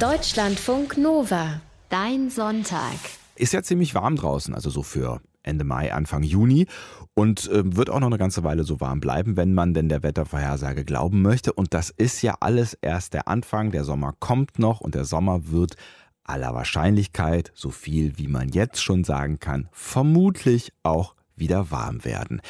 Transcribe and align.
Deutschlandfunk 0.00 0.96
Nova. 0.96 1.60
Dein 1.88 2.30
Sonntag. 2.30 2.94
Ist 3.34 3.52
ja 3.52 3.64
ziemlich 3.64 3.96
warm 3.96 4.14
draußen, 4.14 4.54
also 4.54 4.70
so 4.70 4.84
für 4.84 5.20
Ende 5.42 5.64
Mai, 5.64 5.92
Anfang 5.92 6.22
Juni. 6.22 6.68
Und 7.14 7.50
äh, 7.50 7.76
wird 7.76 7.90
auch 7.90 7.98
noch 7.98 8.06
eine 8.06 8.16
ganze 8.16 8.44
Weile 8.44 8.62
so 8.62 8.80
warm 8.80 9.00
bleiben, 9.00 9.36
wenn 9.36 9.54
man 9.54 9.74
denn 9.74 9.88
der 9.88 10.04
Wettervorhersage 10.04 10.84
glauben 10.84 11.20
möchte. 11.20 11.52
Und 11.52 11.74
das 11.74 11.90
ist 11.90 12.22
ja 12.22 12.36
alles 12.38 12.74
erst 12.74 13.12
der 13.12 13.26
Anfang. 13.26 13.72
Der 13.72 13.82
Sommer 13.82 14.14
kommt 14.20 14.60
noch 14.60 14.80
und 14.80 14.94
der 14.94 15.04
Sommer 15.04 15.50
wird 15.50 15.74
aller 16.22 16.54
Wahrscheinlichkeit, 16.54 17.50
so 17.56 17.70
viel 17.70 18.18
wie 18.18 18.28
man 18.28 18.50
jetzt 18.50 18.80
schon 18.80 19.02
sagen 19.02 19.40
kann, 19.40 19.68
vermutlich 19.72 20.72
auch 20.84 21.16
wieder 21.34 21.72
warm 21.72 22.04
werden. 22.04 22.40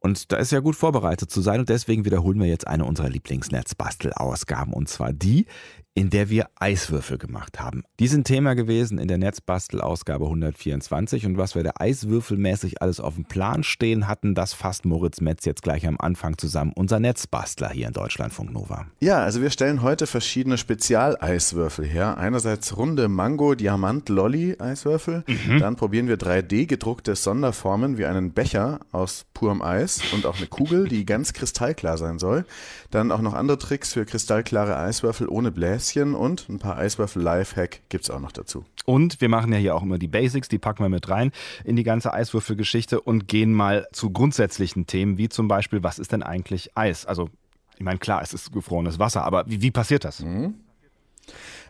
Und 0.00 0.32
da 0.32 0.36
ist 0.36 0.52
ja 0.52 0.60
gut 0.60 0.76
vorbereitet 0.76 1.30
zu 1.30 1.40
sein 1.40 1.60
und 1.60 1.68
deswegen 1.68 2.04
wiederholen 2.04 2.38
wir 2.38 2.46
jetzt 2.46 2.66
eine 2.66 2.84
unserer 2.84 3.08
Lieblingsnetzbastel-Ausgaben 3.08 4.72
und 4.72 4.88
zwar 4.88 5.12
die, 5.12 5.46
in 5.94 6.10
der 6.10 6.30
wir 6.30 6.48
Eiswürfel 6.54 7.18
gemacht 7.18 7.58
haben. 7.58 7.82
Die 7.98 8.06
sind 8.06 8.24
Thema 8.24 8.54
gewesen 8.54 8.98
in 8.98 9.08
der 9.08 9.18
Netzbastel-Ausgabe 9.18 10.26
124 10.26 11.26
und 11.26 11.38
was 11.38 11.56
wir 11.56 11.64
da 11.64 11.72
eiswürfelmäßig 11.76 12.80
alles 12.80 13.00
auf 13.00 13.16
dem 13.16 13.24
Plan 13.24 13.64
stehen 13.64 14.06
hatten, 14.06 14.36
das 14.36 14.52
fasst 14.52 14.84
Moritz 14.84 15.20
Metz 15.20 15.44
jetzt 15.44 15.62
gleich 15.62 15.88
am 15.88 15.96
Anfang 15.98 16.38
zusammen, 16.38 16.72
unser 16.76 17.00
Netzbastler 17.00 17.70
hier 17.70 17.88
in 17.88 17.94
Deutschlandfunk 17.94 18.52
Nova. 18.52 18.86
Ja, 19.00 19.18
also 19.18 19.42
wir 19.42 19.50
stellen 19.50 19.82
heute 19.82 20.06
verschiedene 20.06 20.56
Spezialeiswürfel 20.56 21.84
her. 21.84 22.16
Einerseits 22.16 22.76
runde 22.76 23.08
Mango-Diamant-Lolli-Eiswürfel, 23.08 25.24
mhm. 25.26 25.58
dann 25.58 25.74
probieren 25.74 26.06
wir 26.06 26.16
3D-gedruckte 26.16 27.16
Sonderformen 27.16 27.98
wie 27.98 28.06
einen 28.06 28.30
Becher 28.30 28.78
aus 28.92 29.26
purem 29.34 29.62
Eis 29.62 29.87
und 30.12 30.26
auch 30.26 30.36
eine 30.36 30.46
Kugel, 30.46 30.88
die 30.88 31.04
ganz 31.04 31.32
kristallklar 31.32 31.98
sein 31.98 32.18
soll. 32.18 32.44
Dann 32.90 33.10
auch 33.10 33.20
noch 33.20 33.34
andere 33.34 33.58
Tricks 33.58 33.92
für 33.92 34.04
kristallklare 34.04 34.76
Eiswürfel 34.76 35.28
ohne 35.28 35.50
Bläschen 35.50 36.14
und 36.14 36.48
ein 36.48 36.58
paar 36.58 36.76
Eiswürfel 36.76 37.22
Lifehack 37.22 37.80
gibt 37.88 38.04
es 38.04 38.10
auch 38.10 38.20
noch 38.20 38.32
dazu. 38.32 38.64
Und 38.84 39.20
wir 39.20 39.28
machen 39.28 39.52
ja 39.52 39.58
hier 39.58 39.74
auch 39.74 39.82
immer 39.82 39.98
die 39.98 40.08
Basics, 40.08 40.48
die 40.48 40.58
packen 40.58 40.82
wir 40.82 40.88
mit 40.88 41.08
rein 41.08 41.32
in 41.64 41.76
die 41.76 41.84
ganze 41.84 42.12
Eiswürfelgeschichte 42.12 43.00
und 43.00 43.28
gehen 43.28 43.52
mal 43.52 43.86
zu 43.92 44.10
grundsätzlichen 44.10 44.86
Themen, 44.86 45.18
wie 45.18 45.28
zum 45.28 45.48
Beispiel, 45.48 45.82
was 45.82 45.98
ist 45.98 46.12
denn 46.12 46.22
eigentlich 46.22 46.76
Eis? 46.76 47.06
Also, 47.06 47.28
ich 47.76 47.84
meine, 47.84 47.98
klar, 47.98 48.22
es 48.22 48.32
ist 48.32 48.52
gefrorenes 48.52 48.98
Wasser, 48.98 49.24
aber 49.24 49.44
wie, 49.46 49.62
wie 49.62 49.70
passiert 49.70 50.04
das? 50.04 50.20
Mhm. 50.20 50.54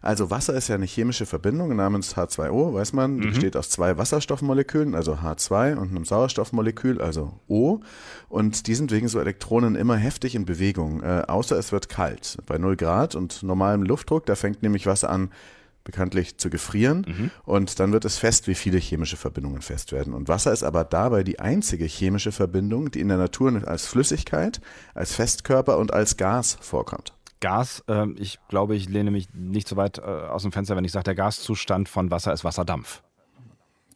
Also 0.02 0.30
Wasser 0.30 0.54
ist 0.54 0.68
ja 0.68 0.74
eine 0.74 0.86
chemische 0.86 1.27
Verbindung 1.27 1.74
namens 1.74 2.16
H2O, 2.16 2.74
weiß 2.74 2.92
man. 2.92 3.20
Die 3.20 3.27
mhm. 3.27 3.30
besteht 3.30 3.56
aus 3.56 3.70
zwei 3.70 3.98
Wasserstoffmolekülen, 3.98 4.94
also 4.94 5.14
H2 5.14 5.77
und 5.77 5.91
einem 5.91 6.04
Sauerstoffmolekül, 6.04 7.00
also 7.00 7.41
O. 7.48 7.80
Und 8.28 8.66
die 8.66 8.74
sind 8.74 8.91
wegen 8.91 9.08
so 9.08 9.20
Elektronen 9.20 9.74
immer 9.74 9.96
heftig 9.96 10.34
in 10.34 10.44
Bewegung, 10.44 11.02
äh, 11.02 11.24
außer 11.26 11.56
es 11.58 11.72
wird 11.72 11.88
kalt. 11.88 12.38
Bei 12.46 12.58
0 12.58 12.76
Grad 12.76 13.14
und 13.14 13.42
normalem 13.42 13.82
Luftdruck, 13.82 14.26
da 14.26 14.34
fängt 14.34 14.62
nämlich 14.62 14.86
Wasser 14.86 15.10
an, 15.10 15.30
bekanntlich 15.88 16.36
zu 16.36 16.50
gefrieren 16.50 17.06
mhm. 17.08 17.30
und 17.46 17.80
dann 17.80 17.92
wird 17.92 18.04
es 18.04 18.19
fest, 18.19 18.46
wie 18.46 18.54
viele 18.54 18.76
chemische 18.76 19.16
Verbindungen 19.16 19.62
fest 19.62 19.91
werden. 19.91 20.12
Und 20.12 20.28
Wasser 20.28 20.52
ist 20.52 20.62
aber 20.62 20.84
dabei 20.84 21.22
die 21.22 21.41
einzige 21.41 21.86
chemische 21.86 22.30
Verbindung, 22.30 22.91
die 22.91 23.00
in 23.00 23.08
der 23.08 23.16
Natur 23.16 23.62
als 23.66 23.86
Flüssigkeit, 23.86 24.60
als 24.92 25.14
Festkörper 25.14 25.78
und 25.78 25.94
als 25.94 26.19
Gas 26.19 26.58
vorkommt. 26.60 27.14
Gas, 27.41 27.83
äh, 27.89 28.06
ich 28.17 28.39
glaube, 28.48 28.77
ich 28.77 28.89
lehne 28.89 29.11
mich 29.11 29.28
nicht 29.33 29.69
so 29.69 29.77
weit 29.77 29.98
äh, 29.98 30.03
aus 30.03 30.42
dem 30.42 30.53
Fenster, 30.53 30.77
wenn 30.77 30.84
ich 30.84 30.92
sage, 30.92 31.05
der 31.05 31.14
Gaszustand 31.14 31.89
von 31.89 32.11
Wasser 32.11 32.33
ist 32.33 32.44
Wasserdampf. 32.44 33.03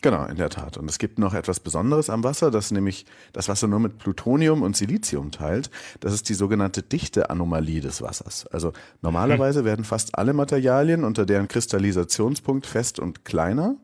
Genau, 0.03 0.25
in 0.25 0.37
der 0.37 0.51
Tat. 0.51 0.77
Und 0.79 0.91
es 0.91 0.99
gibt 0.99 1.21
noch 1.21 1.33
etwas 1.33 1.61
Besonderes 1.61 2.11
am 2.11 2.25
Wasser, 2.25 2.51
das 2.51 2.73
nämlich 2.73 3.07
das 3.33 3.49
Wasser 3.49 3.69
nur 3.69 3.79
mit 3.79 3.99
Plutonium 3.99 4.63
und 4.63 4.77
Silizium 4.77 5.31
teilt. 5.31 5.71
Das 6.01 6.13
ist 6.13 6.29
die 6.29 6.35
sogenannte 6.35 6.83
Dichteanomalie 6.83 7.81
des 7.81 8.03
Wassers. 8.03 8.49
Also 8.49 8.73
normalerweise 9.01 9.61
hm. 9.61 9.67
werden 9.67 9.85
fast 9.85 10.19
alle 10.19 10.33
Materialien 10.33 11.05
unter 11.05 11.25
deren 11.25 11.47
Kristallisationspunkt 11.47 12.67
fest 12.67 12.99
und 12.99 13.25
kleiner 13.25 13.77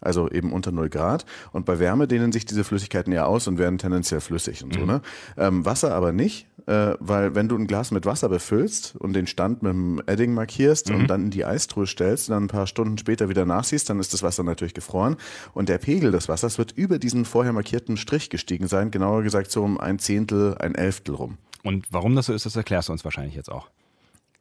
also 0.00 0.30
eben 0.30 0.52
unter 0.52 0.72
0 0.72 0.88
Grad. 0.88 1.24
Und 1.52 1.64
bei 1.64 1.78
Wärme 1.78 2.06
dehnen 2.06 2.30
sich 2.30 2.44
diese 2.44 2.64
Flüssigkeiten 2.64 3.12
eher 3.12 3.26
aus 3.26 3.48
und 3.48 3.58
werden 3.58 3.78
tendenziell 3.78 4.20
flüssig 4.20 4.62
und 4.62 4.74
so. 4.74 4.80
Mhm. 4.80 4.86
Ne? 4.86 5.00
Ähm, 5.36 5.64
Wasser 5.64 5.94
aber 5.94 6.12
nicht, 6.12 6.46
äh, 6.66 6.94
weil 6.98 7.34
wenn 7.34 7.48
du 7.48 7.56
ein 7.56 7.66
Glas 7.66 7.90
mit 7.90 8.06
Wasser 8.06 8.28
befüllst 8.28 8.96
und 8.96 9.12
den 9.12 9.26
Stand 9.26 9.62
mit 9.62 9.72
dem 9.72 10.02
Edding 10.06 10.34
markierst 10.34 10.90
mhm. 10.90 10.96
und 10.96 11.06
dann 11.08 11.24
in 11.24 11.30
die 11.30 11.44
Eistruhe 11.44 11.86
stellst 11.86 12.28
und 12.28 12.34
dann 12.34 12.44
ein 12.44 12.48
paar 12.48 12.66
Stunden 12.66 12.98
später 12.98 13.28
wieder 13.28 13.46
nachsiehst, 13.46 13.88
dann 13.88 14.00
ist 14.00 14.12
das 14.12 14.22
Wasser 14.22 14.42
natürlich 14.42 14.74
gefroren. 14.74 15.16
Und 15.54 15.68
der 15.68 15.78
Pegel 15.78 16.10
des 16.10 16.28
Wassers 16.28 16.58
wird 16.58 16.72
über 16.72 16.98
diesen 16.98 17.24
vorher 17.24 17.52
markierten 17.52 17.96
Strich 17.96 18.30
gestiegen 18.30 18.66
sein, 18.68 18.90
genauer 18.90 19.22
gesagt 19.22 19.50
so 19.50 19.62
um 19.62 19.78
ein 19.78 19.98
Zehntel, 19.98 20.56
ein 20.58 20.74
Elftel 20.74 21.14
rum. 21.14 21.38
Und 21.62 21.86
warum 21.90 22.14
das 22.14 22.26
so 22.26 22.32
ist, 22.32 22.46
das 22.46 22.56
erklärst 22.56 22.88
du 22.88 22.92
uns 22.92 23.04
wahrscheinlich 23.04 23.34
jetzt 23.34 23.50
auch. 23.50 23.68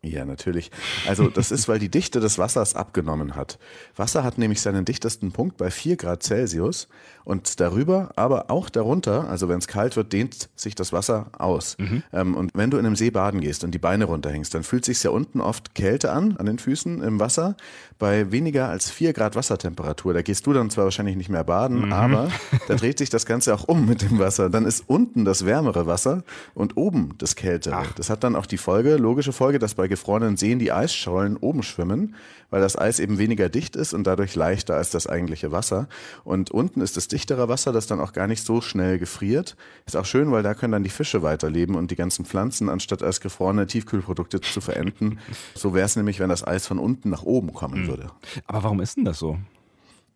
Ja, 0.05 0.23
natürlich. 0.23 0.69
Also 1.07 1.29
das 1.29 1.51
ist, 1.51 1.67
weil 1.67 1.79
die 1.79 1.89
Dichte 1.89 2.19
des 2.19 2.37
Wassers 2.37 2.75
abgenommen 2.75 3.35
hat. 3.35 3.57
Wasser 3.95 4.23
hat 4.23 4.37
nämlich 4.37 4.61
seinen 4.61 4.85
dichtesten 4.85 5.31
Punkt 5.31 5.57
bei 5.57 5.71
4 5.71 5.97
Grad 5.97 6.21
Celsius 6.21 6.87
und 7.23 7.59
darüber, 7.59 8.11
aber 8.15 8.51
auch 8.51 8.69
darunter, 8.69 9.27
also 9.27 9.49
wenn 9.49 9.57
es 9.57 9.67
kalt 9.67 9.95
wird, 9.95 10.13
dehnt 10.13 10.49
sich 10.55 10.75
das 10.75 10.93
Wasser 10.93 11.31
aus. 11.37 11.75
Mhm. 11.79 12.03
Ähm, 12.13 12.35
und 12.35 12.51
wenn 12.53 12.69
du 12.69 12.77
in 12.77 12.85
einem 12.85 12.95
See 12.95 13.09
baden 13.09 13.41
gehst 13.41 13.63
und 13.63 13.71
die 13.71 13.79
Beine 13.79 14.05
runterhängst, 14.05 14.53
dann 14.53 14.63
fühlt 14.63 14.85
sich 14.85 15.01
ja 15.01 15.09
unten 15.09 15.41
oft 15.41 15.73
Kälte 15.73 16.11
an, 16.11 16.37
an 16.37 16.45
den 16.45 16.59
Füßen 16.59 17.01
im 17.01 17.19
Wasser, 17.19 17.57
bei 17.97 18.31
weniger 18.31 18.69
als 18.69 18.91
4 18.91 19.13
Grad 19.13 19.35
Wassertemperatur. 19.35 20.13
Da 20.13 20.21
gehst 20.21 20.45
du 20.45 20.53
dann 20.53 20.69
zwar 20.69 20.83
wahrscheinlich 20.83 21.15
nicht 21.15 21.29
mehr 21.29 21.43
baden, 21.43 21.87
mhm. 21.87 21.93
aber 21.93 22.29
da 22.67 22.75
dreht 22.75 22.99
sich 22.99 23.09
das 23.09 23.25
Ganze 23.25 23.55
auch 23.55 23.63
um 23.63 23.87
mit 23.87 24.03
dem 24.03 24.19
Wasser. 24.19 24.51
Dann 24.51 24.65
ist 24.65 24.83
unten 24.85 25.25
das 25.25 25.45
wärmere 25.45 25.87
Wasser 25.87 26.23
und 26.53 26.77
oben 26.77 27.15
das 27.17 27.35
kältere. 27.35 27.77
Ach. 27.77 27.91
Das 27.93 28.11
hat 28.11 28.23
dann 28.23 28.35
auch 28.35 28.45
die 28.45 28.57
Folge, 28.57 28.97
logische 28.97 29.33
Folge, 29.33 29.57
dass 29.57 29.73
bei 29.73 29.87
gefrorenen 29.95 30.35
Seen 30.35 30.59
die 30.59 30.73
Eisschollen 30.73 31.37
oben 31.37 31.63
schwimmen, 31.63 32.15
weil 32.49 32.61
das 32.61 32.77
Eis 32.77 32.99
eben 32.99 33.17
weniger 33.17 33.47
dicht 33.47 33.77
ist 33.77 33.93
und 33.93 34.05
dadurch 34.05 34.35
leichter 34.35 34.75
als 34.75 34.89
das 34.89 35.07
eigentliche 35.07 35.53
Wasser. 35.53 35.87
Und 36.25 36.51
unten 36.51 36.81
ist 36.81 36.97
das 36.97 37.07
dichtere 37.07 37.47
Wasser, 37.47 37.71
das 37.71 37.87
dann 37.87 38.01
auch 38.01 38.11
gar 38.11 38.27
nicht 38.27 38.45
so 38.45 38.59
schnell 38.59 38.99
gefriert. 38.99 39.55
Ist 39.85 39.95
auch 39.95 40.05
schön, 40.05 40.31
weil 40.31 40.43
da 40.43 40.53
können 40.53 40.73
dann 40.73 40.83
die 40.83 40.89
Fische 40.89 41.23
weiterleben 41.23 41.75
und 41.75 41.91
die 41.91 41.95
ganzen 41.95 42.25
Pflanzen, 42.25 42.69
anstatt 42.69 43.03
als 43.03 43.21
gefrorene 43.21 43.67
Tiefkühlprodukte 43.67 44.41
zu 44.41 44.59
verenden. 44.61 45.19
So 45.53 45.73
wäre 45.73 45.85
es 45.85 45.95
nämlich, 45.95 46.19
wenn 46.19 46.29
das 46.29 46.45
Eis 46.45 46.67
von 46.67 46.77
unten 46.77 47.09
nach 47.09 47.23
oben 47.23 47.53
kommen 47.53 47.83
hm. 47.83 47.87
würde. 47.87 48.11
Aber 48.45 48.63
warum 48.63 48.81
ist 48.81 48.97
denn 48.97 49.05
das 49.05 49.17
so? 49.17 49.37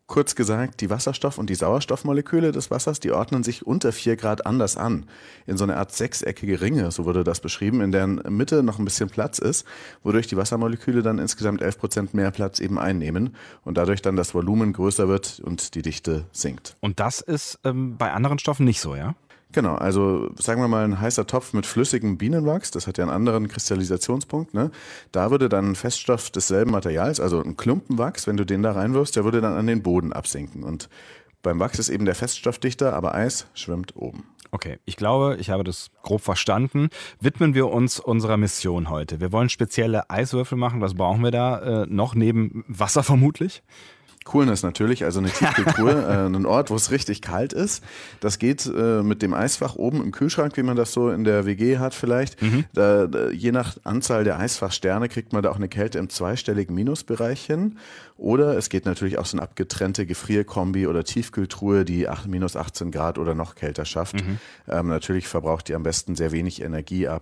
Kurz 0.09 0.34
gesagt, 0.34 0.81
die 0.81 0.90
Wasserstoff- 0.90 1.38
und 1.38 1.52
die 1.52 1.56
Sauerstoffmoleküle 1.56 2.52
des 2.52 2.72
Wassers, 2.72 3.00
die 3.00 3.12
ordnen 3.12 3.44
sich 3.44 3.68
unter 3.68 3.92
4 3.92 4.16
Grad 4.16 4.44
anders 4.44 4.75
an. 4.75 5.06
In 5.46 5.56
so 5.56 5.66
eine 5.66 5.78
Art 5.78 5.92
sechseckige 5.92 6.62
Ringe, 6.62 6.90
so 6.90 7.06
wurde 7.06 7.24
das 7.24 7.42
beschrieben, 7.42 7.80
in 7.81 7.92
deren 7.92 8.16
Mitte 8.36 8.64
noch 8.64 8.80
ein 8.80 8.86
bisschen 8.86 9.12
Platz 9.12 9.38
ist, 9.38 9.68
wodurch 10.02 10.25
die 10.25 10.36
Wassermoleküle 10.36 11.03
dann 11.03 11.20
insgesamt 11.20 11.62
11 11.62 11.78
Prozent 11.78 12.14
mehr 12.16 12.31
Platz 12.31 12.59
eben 12.59 12.80
einnehmen 12.80 13.36
und 13.64 13.78
dadurch 13.78 14.02
dann 14.02 14.16
das 14.16 14.34
Volumen 14.34 14.74
größer 14.74 15.08
wird 15.08 15.42
und 15.46 15.75
die 15.75 15.84
Dichte 15.84 16.26
sinkt. 16.31 16.76
Und 16.80 17.00
das 17.00 17.22
ist 17.22 17.59
ähm, 17.64 17.96
bei 17.97 18.12
anderen 18.12 18.40
Stoffen 18.40 18.66
nicht 18.66 18.81
so, 18.81 18.96
ja? 18.96 19.14
Genau, 19.52 19.76
also 19.76 20.30
sagen 20.36 20.62
wir 20.62 20.68
mal 20.68 20.84
ein 20.84 21.02
heißer 21.02 21.26
Topf 21.26 21.54
mit 21.54 21.66
flüssigem 21.66 22.20
Bienenwachs, 22.20 22.70
das 22.70 22.86
hat 22.86 23.00
ja 23.00 23.04
einen 23.04 23.14
anderen 23.14 23.48
Kristallisationspunkt, 23.48 24.54
ne? 24.54 24.70
Da 25.12 25.32
würde 25.32 25.50
dann 25.50 25.72
ein 25.72 25.76
Feststoff 25.76 26.30
desselben 26.30 26.72
Materials, 26.72 27.20
also 27.20 27.42
ein 27.42 27.58
Klumpenwachs, 27.58 28.28
wenn 28.28 28.38
du 28.38 28.46
den 28.46 28.62
da 28.62 28.74
reinwirfst, 28.74 29.16
der 29.16 29.24
würde 29.24 29.42
dann 29.42 29.54
an 29.54 29.66
den 29.66 29.82
Boden 29.82 30.14
absinken. 30.14 30.64
Und 30.64 30.88
beim 31.42 31.59
Wachs 31.59 31.80
ist 31.80 31.90
eben 31.90 32.06
der 32.06 32.14
Feststoff 32.14 32.59
dichter, 32.59 32.94
aber 32.94 33.16
Eis 33.16 33.48
schwimmt 33.56 33.96
oben. 33.96 34.26
Okay, 34.52 34.78
ich 34.86 34.98
glaube, 34.98 35.38
ich 35.40 35.50
habe 35.50 35.64
das 35.64 35.90
grob 36.04 36.22
verstanden. 36.22 36.90
Widmen 37.20 37.54
wir 37.54 37.70
uns 37.70 38.00
unserer 38.00 38.38
Mission 38.38 38.90
heute. 38.90 39.20
Wir 39.20 39.32
wollen 39.32 39.50
spezielle 39.50 40.09
Eiswürfel 40.09 40.58
machen. 40.58 40.82
Was 40.82 40.96
brauchen 40.96 41.24
wir 41.24 41.32
da 41.32 41.84
äh, 41.84 41.86
noch 41.88 42.14
neben 42.14 42.66
Wasser 42.68 43.04
vermutlich? 43.04 43.64
Coolness 44.25 44.63
natürlich, 44.63 45.06
also 45.06 45.19
eine 45.19 45.30
Tiefkühltruhe, 45.30 45.91
äh, 46.07 46.25
ein 46.25 46.46
Ort, 46.46 46.69
wo 46.69 46.75
es 46.75 46.91
richtig 46.91 47.22
kalt 47.22 47.53
ist. 47.53 47.84
Das 48.19 48.38
geht 48.38 48.66
äh, 48.66 49.02
mit 49.02 49.22
dem 49.22 49.34
Eisfach 49.34 49.75
oben 49.75 50.03
im 50.03 50.12
Kühlschrank, 50.12 50.56
wie 50.57 50.63
man 50.63 50.75
das 50.75 50.91
so 50.91 51.09
in 51.09 51.24
der 51.24 51.46
WG 51.46 51.78
hat 51.78 51.94
vielleicht. 51.94 52.41
Mhm. 52.41 52.66
Da, 52.74 53.08
da, 53.08 53.29
je 53.29 53.52
nach 53.52 53.78
Anzahl 53.84 54.24
der 54.24 54.40
Eisfachsterne 54.40 55.09
kriegt 55.09 55.34
man 55.34 55.41
da 55.41 55.50
auch 55.50 55.56
eine 55.56 55.69
Kälte 55.69 56.00
im 56.00 56.09
zweistelligen 56.09 56.75
Minusbereich 56.75 57.46
hin. 57.46 57.78
Oder 58.17 58.58
es 58.58 58.67
geht 58.67 58.85
natürlich 58.85 59.17
auch 59.17 59.26
so 59.26 59.38
eine 59.38 59.44
abgetrennte 59.44 60.05
Gefrierkombi 60.05 60.88
oder 60.88 61.05
Tiefkühltruhe, 61.05 61.85
die 61.85 62.09
8, 62.09 62.28
minus 62.28 62.58
18 62.58 62.91
Grad 62.91 63.17
oder 63.17 63.34
noch 63.34 63.55
kälter 63.55 63.85
schafft. 63.85 64.16
Mhm. 64.16 64.40
Ähm, 64.67 64.88
natürlich 64.88 65.28
verbraucht 65.28 65.70
die 65.70 65.76
am 65.76 65.84
besten 65.84 66.16
sehr 66.16 66.34
wenig 66.34 66.61
Energie, 66.61 67.08
A++ 67.08 67.22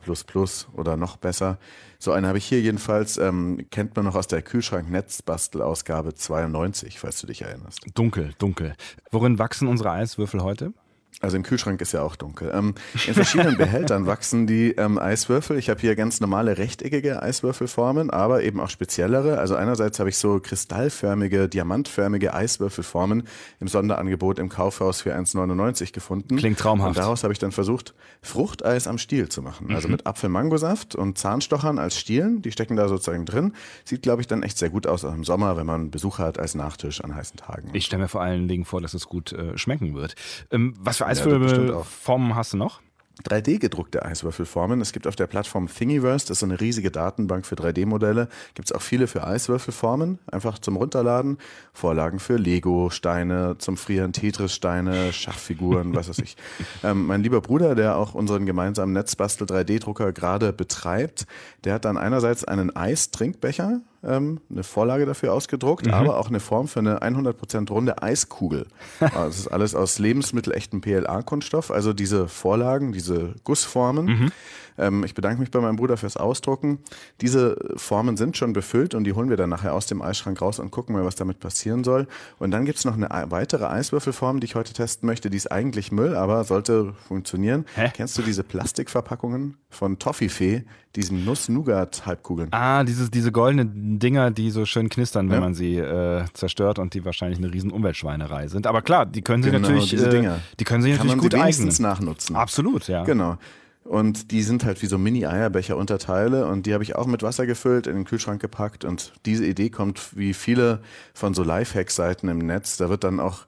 oder 0.73 0.97
noch 0.97 1.17
besser. 1.17 1.59
So 1.99 2.11
eine 2.11 2.27
habe 2.27 2.37
ich 2.37 2.45
hier 2.45 2.61
jedenfalls, 2.61 3.17
ähm, 3.17 3.67
kennt 3.71 3.95
man 3.95 4.05
noch 4.05 4.15
aus 4.15 4.27
der 4.27 4.41
Kühlschrank-Netzbastel-Ausgabe 4.41 6.13
92, 6.13 6.86
falls 6.95 7.19
du 7.21 7.27
dich 7.27 7.41
erinnerst. 7.41 7.85
Dunkel, 7.93 8.33
dunkel. 8.37 8.75
Worin 9.11 9.39
wachsen 9.39 9.67
unsere 9.67 9.91
Eiswürfel 9.91 10.41
heute? 10.41 10.73
Also 11.19 11.35
im 11.35 11.41
Kühlschrank 11.41 11.81
ist 11.81 11.93
ja 11.93 12.03
auch 12.03 12.15
dunkel. 12.15 12.51
Ähm, 12.53 12.75
in 13.07 13.15
verschiedenen 13.15 13.57
Behältern 13.57 14.05
wachsen 14.05 14.45
die 14.45 14.73
ähm, 14.73 14.99
Eiswürfel. 14.99 15.57
Ich 15.57 15.67
habe 15.67 15.79
hier 15.79 15.95
ganz 15.95 16.19
normale 16.19 16.59
rechteckige 16.59 17.23
Eiswürfelformen, 17.23 18.11
aber 18.11 18.43
eben 18.43 18.59
auch 18.59 18.69
speziellere. 18.69 19.39
Also 19.39 19.55
einerseits 19.55 19.97
habe 19.99 20.09
ich 20.09 20.17
so 20.17 20.39
kristallförmige, 20.39 21.49
diamantförmige 21.49 22.35
Eiswürfelformen 22.35 23.23
im 23.59 23.67
Sonderangebot 23.67 24.37
im 24.37 24.49
Kaufhaus 24.49 25.01
für 25.01 25.15
1,99 25.15 25.91
gefunden. 25.91 26.35
Klingt 26.35 26.59
traumhaft. 26.59 26.89
Und 26.89 26.97
daraus 26.97 27.23
habe 27.23 27.33
ich 27.33 27.39
dann 27.39 27.51
versucht, 27.51 27.95
Fruchteis 28.21 28.85
am 28.85 28.99
Stiel 28.99 29.27
zu 29.27 29.41
machen. 29.41 29.73
Also 29.73 29.87
mit 29.87 30.05
Apfel-Mangosaft 30.05 30.93
und 30.93 31.17
Zahnstochern 31.17 31.79
als 31.79 31.97
Stielen. 31.97 32.43
Die 32.43 32.51
stecken 32.51 32.75
da 32.75 32.87
sozusagen 32.87 33.25
drin. 33.25 33.53
Sieht, 33.85 34.03
glaube 34.03 34.21
ich, 34.21 34.27
dann 34.27 34.43
echt 34.43 34.59
sehr 34.59 34.69
gut 34.69 34.85
aus 34.85 35.03
auch 35.03 35.15
im 35.15 35.23
Sommer, 35.23 35.57
wenn 35.57 35.65
man 35.65 35.89
Besucher 35.89 36.25
hat 36.25 36.37
als 36.37 36.53
Nachtisch 36.53 37.01
an 37.03 37.15
heißen 37.15 37.37
Tagen. 37.37 37.71
Ich 37.73 37.85
stelle 37.85 38.03
mir 38.03 38.07
vor 38.07 38.21
allen 38.21 38.47
Dingen 38.47 38.65
vor, 38.65 38.81
dass 38.81 38.93
es 38.93 39.07
gut 39.07 39.33
äh, 39.33 39.57
schmecken 39.57 39.95
wird. 39.95 40.13
Ähm, 40.51 40.75
was 40.77 40.97
für. 40.97 41.06
Eiswürfelformen 41.07 42.35
hast 42.35 42.53
du 42.53 42.57
noch? 42.57 42.81
3D 43.23 43.57
gedruckte 43.59 44.05
Eiswürfelformen. 44.05 44.79
Es 44.81 44.93
gibt 44.93 45.07
auf 45.07 45.15
der 45.15 45.27
Plattform 45.27 45.67
Thingiverse, 45.67 46.27
das 46.27 46.37
ist 46.37 46.39
so 46.41 46.45
eine 46.45 46.59
riesige 46.59 46.91
Datenbank 46.91 47.45
für 47.45 47.55
3D-Modelle, 47.55 48.29
gibt 48.53 48.69
es 48.69 48.75
auch 48.75 48.81
viele 48.81 49.07
für 49.07 49.25
Eiswürfelformen, 49.25 50.19
einfach 50.31 50.59
zum 50.59 50.75
Runterladen. 50.77 51.37
Vorlagen 51.73 52.19
für 52.19 52.37
Lego, 52.37 52.89
Steine, 52.89 53.55
zum 53.57 53.77
Frieren, 53.77 54.13
Tetris-Steine, 54.13 55.13
Schachfiguren, 55.13 55.95
was 55.95 56.09
weiß 56.09 56.19
ich. 56.19 56.35
Ähm, 56.83 57.07
mein 57.07 57.23
lieber 57.23 57.41
Bruder, 57.41 57.75
der 57.75 57.97
auch 57.97 58.13
unseren 58.13 58.45
gemeinsamen 58.45 58.93
Netzbastel 58.93 59.47
3D-Drucker 59.47 60.11
gerade 60.11 60.53
betreibt, 60.53 61.25
der 61.63 61.73
hat 61.73 61.85
dann 61.85 61.97
einerseits 61.97 62.43
einen 62.43 62.75
Eistrinkbecher, 62.75 63.81
ähm, 64.03 64.39
eine 64.49 64.63
Vorlage 64.63 65.05
dafür 65.05 65.33
ausgedruckt, 65.33 65.87
aber 65.91 66.17
auch 66.19 66.29
eine 66.29 66.39
Form 66.39 66.67
für 66.67 66.79
eine 66.79 66.99
100% 67.01 67.69
runde 67.69 68.01
Eiskugel. 68.01 68.67
Also 68.99 69.15
Das 69.27 69.37
ist 69.39 69.47
alles 69.47 69.75
aus 69.75 69.99
lebensmittelechtem 69.99 70.81
PLA-Kunststoff, 70.81 71.71
also 71.71 71.93
diese 71.93 72.27
Vorlagen, 72.27 72.91
diese 72.91 73.35
Gussformen. 73.43 74.31
Ähm, 74.79 75.03
ich 75.03 75.15
bedanke 75.15 75.39
mich 75.39 75.49
bei 75.49 75.59
meinem 75.59 75.75
Bruder 75.75 75.97
fürs 75.97 76.17
Ausdrucken. 76.17 76.77
Diese 77.21 77.57
Formen 77.77 78.15
sind 78.15 78.37
schon 78.37 78.53
befüllt 78.53 78.93
und 78.93 79.05
die 79.05 79.13
holen 79.13 79.29
wir 79.29 79.37
dann 79.37 79.49
nachher 79.49 79.73
aus 79.73 79.87
dem 79.87 80.03
Eisschrank 80.03 80.39
raus 80.39 80.59
und 80.59 80.69
gucken 80.69 80.93
mal, 80.95 81.03
was 81.03 81.15
damit 81.15 81.39
passieren 81.39 81.83
soll. 81.83 82.07
Und 82.37 82.51
dann 82.51 82.63
gibt 82.65 82.77
es 82.77 82.85
noch 82.85 82.93
eine 82.93 83.09
ei- 83.09 83.25
weitere 83.31 83.65
Eiswürfelform, 83.65 84.39
die 84.39 84.45
ich 84.45 84.53
heute 84.55 84.73
testen 84.73 85.07
möchte. 85.07 85.31
Die 85.31 85.37
ist 85.37 85.51
eigentlich 85.51 85.91
Müll, 85.91 86.15
aber 86.15 86.43
sollte 86.43 86.93
funktionieren. 87.07 87.65
Hä? 87.73 87.89
Kennst 87.93 88.17
du 88.19 88.21
diese 88.21 88.43
Plastikverpackungen 88.43 89.57
von 89.69 89.97
Toffifee, 89.99 90.63
diesen 90.97 91.23
Nuss-Nougat-Halbkugeln? 91.23 92.49
Ah, 92.51 92.83
dieses, 92.83 93.09
diese 93.09 93.31
goldenen 93.31 93.99
Dinger, 93.99 94.31
die 94.31 94.49
so 94.51 94.65
schön 94.65 94.89
knistern, 94.89 95.29
wenn 95.29 95.35
Ja. 95.35 95.41
man 95.41 95.53
sie 95.53 95.77
äh, 95.77 96.25
zerstört 96.33 96.79
und 96.79 96.93
die 96.93 97.05
wahrscheinlich 97.05 97.37
eine 97.39 97.53
riesen 97.53 97.71
Umweltschweinerei 97.71 98.47
sind. 98.49 98.67
Aber 98.67 98.81
klar, 98.81 99.05
die 99.05 99.21
können 99.21 99.43
sie 99.43 99.51
Genau, 99.51 99.67
natürlich, 99.69 99.93
äh, 99.93 100.31
die 100.59 100.63
können 100.65 100.83
sie 100.83 100.89
Kann 100.91 101.07
natürlich 101.07 101.07
man 101.07 101.19
gut 101.19 101.35
eignen. 101.35 101.73
nachnutzen. 101.79 102.35
Absolut, 102.35 102.87
ja. 102.89 103.03
Genau. 103.05 103.37
Und 103.85 104.31
die 104.31 104.41
sind 104.41 104.65
halt 104.65 104.81
wie 104.81 104.87
so 104.87 104.97
Mini-Eierbecher-Unterteile 104.97 106.45
und 106.47 106.65
die 106.65 106.73
habe 106.73 106.83
ich 106.83 106.95
auch 106.97 107.07
mit 107.07 107.23
Wasser 107.23 107.45
gefüllt, 107.45 107.87
in 107.87 107.95
den 107.95 108.03
Kühlschrank 108.05 108.41
gepackt 108.41 108.83
und 108.83 109.13
diese 109.25 109.45
Idee 109.45 109.69
kommt 109.69 110.17
wie 110.17 110.33
viele 110.33 110.81
von 111.13 111.33
so 111.33 111.41
Lifehack-Seiten 111.43 112.27
im 112.27 112.39
Netz. 112.39 112.75
Da 112.75 112.89
wird 112.89 113.05
dann 113.05 113.21
auch 113.21 113.46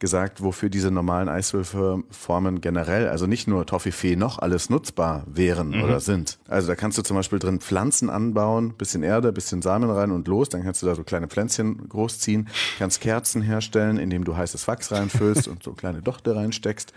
gesagt, 0.00 0.42
wofür 0.42 0.68
diese 0.70 0.90
normalen 0.90 1.28
Eiswürfelformen 1.28 2.60
generell, 2.60 3.08
also 3.08 3.26
nicht 3.26 3.46
nur 3.48 3.66
Toffifee, 3.66 4.16
noch 4.16 4.38
alles 4.38 4.70
nutzbar 4.70 5.24
wären 5.26 5.70
Mhm. 5.70 5.82
oder 5.84 6.00
sind. 6.00 6.38
Also 6.48 6.68
da 6.68 6.74
kannst 6.74 6.98
du 6.98 7.02
zum 7.02 7.16
Beispiel 7.16 7.38
drin 7.38 7.60
Pflanzen 7.60 8.10
anbauen, 8.10 8.74
bisschen 8.76 9.02
Erde, 9.02 9.32
bisschen 9.32 9.62
Samen 9.62 9.90
rein 9.90 10.10
und 10.10 10.26
los, 10.28 10.48
dann 10.48 10.62
kannst 10.62 10.82
du 10.82 10.86
da 10.86 10.94
so 10.94 11.04
kleine 11.04 11.28
Pflänzchen 11.28 11.88
großziehen, 11.88 12.48
kannst 12.78 13.00
Kerzen 13.00 13.42
herstellen, 13.42 13.98
indem 13.98 14.24
du 14.24 14.36
heißes 14.36 14.66
Wachs 14.68 14.90
reinfüllst 14.92 15.48
und 15.48 15.62
so 15.62 15.72
kleine 15.72 16.02
Dochte 16.02 16.34
reinsteckst. 16.34 16.92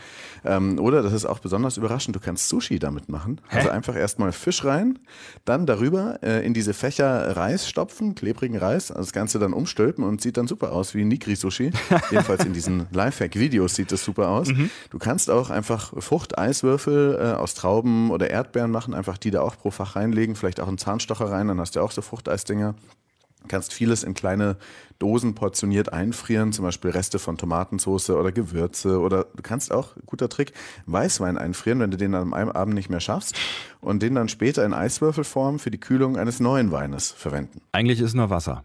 Ähm, 0.45 0.79
oder, 0.79 1.01
das 1.03 1.13
ist 1.13 1.25
auch 1.25 1.39
besonders 1.39 1.77
überraschend, 1.77 2.15
du 2.15 2.19
kannst 2.19 2.49
Sushi 2.49 2.79
damit 2.79 3.09
machen. 3.09 3.39
Also 3.49 3.69
einfach 3.69 3.95
erstmal 3.95 4.31
Fisch 4.31 4.63
rein, 4.65 4.99
dann 5.45 5.65
darüber 5.65 6.19
äh, 6.23 6.45
in 6.45 6.53
diese 6.53 6.73
Fächer 6.73 7.35
Reis 7.35 7.67
stopfen, 7.67 8.15
klebrigen 8.15 8.57
Reis, 8.57 8.91
also 8.91 9.01
das 9.03 9.13
Ganze 9.13 9.39
dann 9.39 9.53
umstülpen 9.53 10.03
und 10.03 10.21
sieht 10.21 10.37
dann 10.37 10.47
super 10.47 10.71
aus 10.71 10.95
wie 10.95 11.03
Nigri-Sushi. 11.05 11.71
Jedenfalls 12.11 12.45
in 12.45 12.53
diesen 12.53 12.87
Lifehack-Videos 12.95 13.75
sieht 13.75 13.91
das 13.91 14.03
super 14.03 14.29
aus. 14.29 14.49
Du 14.89 14.99
kannst 14.99 15.29
auch 15.29 15.49
einfach 15.49 15.93
Fruchteiswürfel 15.97 17.17
äh, 17.19 17.37
aus 17.37 17.53
Trauben 17.53 18.11
oder 18.11 18.29
Erdbeeren 18.29 18.71
machen, 18.71 18.93
einfach 18.93 19.17
die 19.17 19.31
da 19.31 19.41
auch 19.41 19.57
pro 19.57 19.71
Fach 19.71 19.95
reinlegen, 19.95 20.35
vielleicht 20.35 20.59
auch 20.59 20.67
einen 20.67 20.77
Zahnstocher 20.77 21.29
rein, 21.29 21.47
dann 21.47 21.59
hast 21.59 21.75
du 21.75 21.81
auch 21.81 21.91
so 21.91 22.01
Fruchteisdinger. 22.01 22.75
Kannst 23.49 23.73
vieles 23.73 24.03
in 24.03 24.13
kleine 24.13 24.55
Dosen 24.99 25.35
portioniert 25.35 25.91
einfrieren, 25.91 26.53
zum 26.53 26.63
Beispiel 26.63 26.91
Reste 26.91 27.19
von 27.19 27.37
Tomatensauce 27.37 28.11
oder 28.11 28.31
Gewürze 28.31 29.01
oder 29.01 29.25
du 29.35 29.41
kannst 29.41 29.73
auch, 29.73 29.95
guter 30.05 30.29
Trick, 30.29 30.53
Weißwein 30.85 31.37
einfrieren, 31.37 31.79
wenn 31.79 31.91
du 31.91 31.97
den 31.97 32.15
an 32.15 32.33
einem 32.33 32.51
Abend 32.51 32.73
nicht 32.73 32.89
mehr 32.89 33.01
schaffst 33.01 33.35
und 33.81 34.01
den 34.01 34.15
dann 34.15 34.29
später 34.29 34.63
in 34.63 34.73
Eiswürfelform 34.73 35.59
für 35.59 35.71
die 35.71 35.79
Kühlung 35.79 36.17
eines 36.17 36.39
neuen 36.39 36.71
Weines 36.71 37.11
verwenden. 37.11 37.59
Eigentlich 37.73 37.99
ist 37.99 38.13
nur 38.13 38.29
Wasser. 38.29 38.63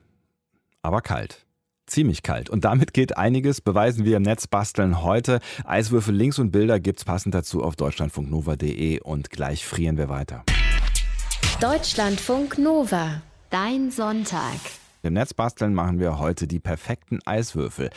Aber 0.82 1.00
kalt. 1.00 1.44
Ziemlich 1.88 2.22
kalt. 2.22 2.50
Und 2.50 2.64
damit 2.64 2.92
geht 2.92 3.16
einiges, 3.16 3.60
beweisen 3.60 4.04
wir 4.04 4.18
im 4.18 4.22
Netz 4.22 4.46
basteln 4.46 5.02
heute. 5.02 5.40
Eiswürfel, 5.64 6.14
Links 6.14 6.38
und 6.38 6.50
Bilder 6.50 6.78
gibt's 6.78 7.04
passend 7.04 7.34
dazu 7.34 7.62
auf 7.62 7.76
deutschlandfunknova.de 7.76 9.00
und 9.00 9.30
gleich 9.30 9.66
frieren 9.66 9.96
wir 9.96 10.08
weiter. 10.08 10.44
Deutschlandfunk 11.60 12.58
Nova. 12.58 13.22
Dein 13.50 13.90
Sonntag. 13.90 14.60
Im 15.02 15.14
Netz 15.14 15.32
basteln 15.32 15.72
machen 15.72 15.98
wir 15.98 16.18
heute 16.18 16.46
die 16.46 16.60
perfekten 16.60 17.20
Eiswürfel. 17.24 17.90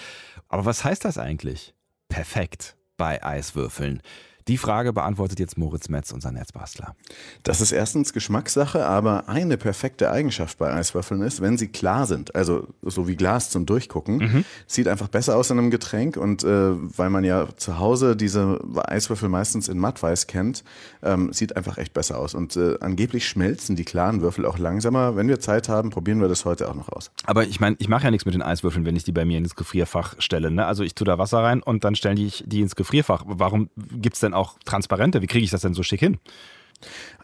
Aber 0.48 0.66
was 0.66 0.86
heißt 0.86 1.04
das 1.04 1.18
eigentlich? 1.18 1.74
Perfekt 2.08 2.78
bei 2.96 3.24
Eiswürfeln. 3.24 4.02
Die 4.48 4.58
Frage 4.58 4.94
beantwortet 4.94 5.40
jetzt 5.40 5.58
Moritz 5.58 5.90
Metz, 5.90 6.12
unser 6.12 6.32
Netzbastler. 6.32 6.96
Das 7.44 7.62
ist 7.62 7.72
erstens 7.72 8.14
Geschmackssache, 8.14 8.86
aber 8.86 9.30
eine 9.30 9.58
perfekte 9.58 10.12
Eigenschaft 10.12 10.58
bei 10.58 10.74
Eiswürfeln 10.74 11.22
ist, 11.22 11.42
wenn 11.42 11.58
sie 11.58 11.68
klar 11.68 12.06
sind, 12.06 12.36
also 12.36 12.68
so 12.82 13.08
wie 13.08 13.16
Glas 13.16 13.50
zum 13.50 13.66
Durchgucken, 13.66 14.46
sieht 14.68 14.88
einfach 14.88 15.08
besser 15.08 15.36
aus 15.36 15.50
in 15.50 15.60
einem 15.60 15.72
Getränk 15.72 16.18
und 16.18 16.44
äh, 16.44 16.72
weil 16.74 17.10
man 17.10 17.24
ja 17.24 17.48
zu 17.56 17.80
Hause 17.80 18.16
diese 18.16 18.60
Eiswürfel 18.76 19.30
meistens 19.30 19.68
in 19.68 19.78
Mattweiß 19.78 20.28
kennt, 20.28 20.64
ähm, 21.04 21.34
sieht 21.34 21.56
einfach 21.56 21.78
echt 21.78 21.94
besser 21.94 22.18
aus 22.18 22.34
und 22.34 22.56
äh, 22.56 22.78
angeblich 22.80 23.28
schmelzen 23.28 23.76
die 23.76 23.86
klaren 23.86 24.22
Würfel 24.22 24.46
auch 24.46 24.58
langsamer. 24.58 25.16
Wenn 25.16 25.28
wir 25.28 25.40
Zeit 25.40 25.70
haben, 25.70 25.90
probieren 25.90 26.22
wir 26.22 26.28
das 26.28 26.46
heute 26.46 26.70
auch 26.70 26.76
noch 26.76 26.90
aus. 26.90 27.12
Aber 27.26 27.46
ich 27.46 27.60
meine, 27.60 27.76
ich 27.80 27.88
mache 27.88 28.06
ja 28.06 28.12
nichts 28.12 28.26
mit 28.26 28.34
den 28.34 28.42
Eiswürfeln, 28.42 28.86
wenn 28.86 28.96
ich 28.96 29.04
die 29.04 29.12
bei 29.12 29.26
mir 29.26 29.38
ins 29.38 29.56
Gefrierfach 29.56 30.16
stelle. 30.20 30.52
Ne? 30.52 30.66
Also 30.66 30.84
ich 30.84 30.96
tue 30.96 31.06
da 31.06 31.18
Wasser 31.18 31.40
rein 31.40 31.62
und 31.62 31.84
dann 31.84 31.96
stellen 31.96 32.16
die, 32.16 32.32
die 32.46 32.62
ins 32.62 32.76
Gefrierfach. 32.76 33.24
Warum 33.26 33.70
gibt's 33.76 34.20
denn 34.20 34.31
auch 34.34 34.58
transparente? 34.66 35.22
Wie 35.22 35.28
kriege 35.28 35.44
ich 35.44 35.52
das 35.52 35.62
denn 35.62 35.74
so 35.74 35.84
schick 35.84 36.00
hin? 36.00 36.18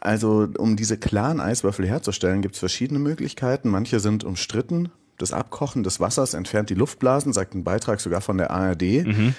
Also, 0.00 0.48
um 0.58 0.76
diese 0.76 0.98
klaren 0.98 1.40
Eiswürfel 1.40 1.86
herzustellen, 1.86 2.42
gibt 2.42 2.54
es 2.54 2.60
verschiedene 2.60 3.00
Möglichkeiten. 3.00 3.68
Manche 3.70 4.00
sind 4.00 4.24
umstritten. 4.24 4.90
Das 5.18 5.32
Abkochen 5.32 5.82
des 5.82 5.98
Wassers 5.98 6.34
entfernt 6.34 6.70
die 6.70 6.74
Luftblasen, 6.74 7.32
sagt 7.32 7.54
ein 7.54 7.64
Beitrag 7.64 8.00
sogar 8.00 8.20
von 8.20 8.38
der 8.38 8.52
ARD. 8.52 8.82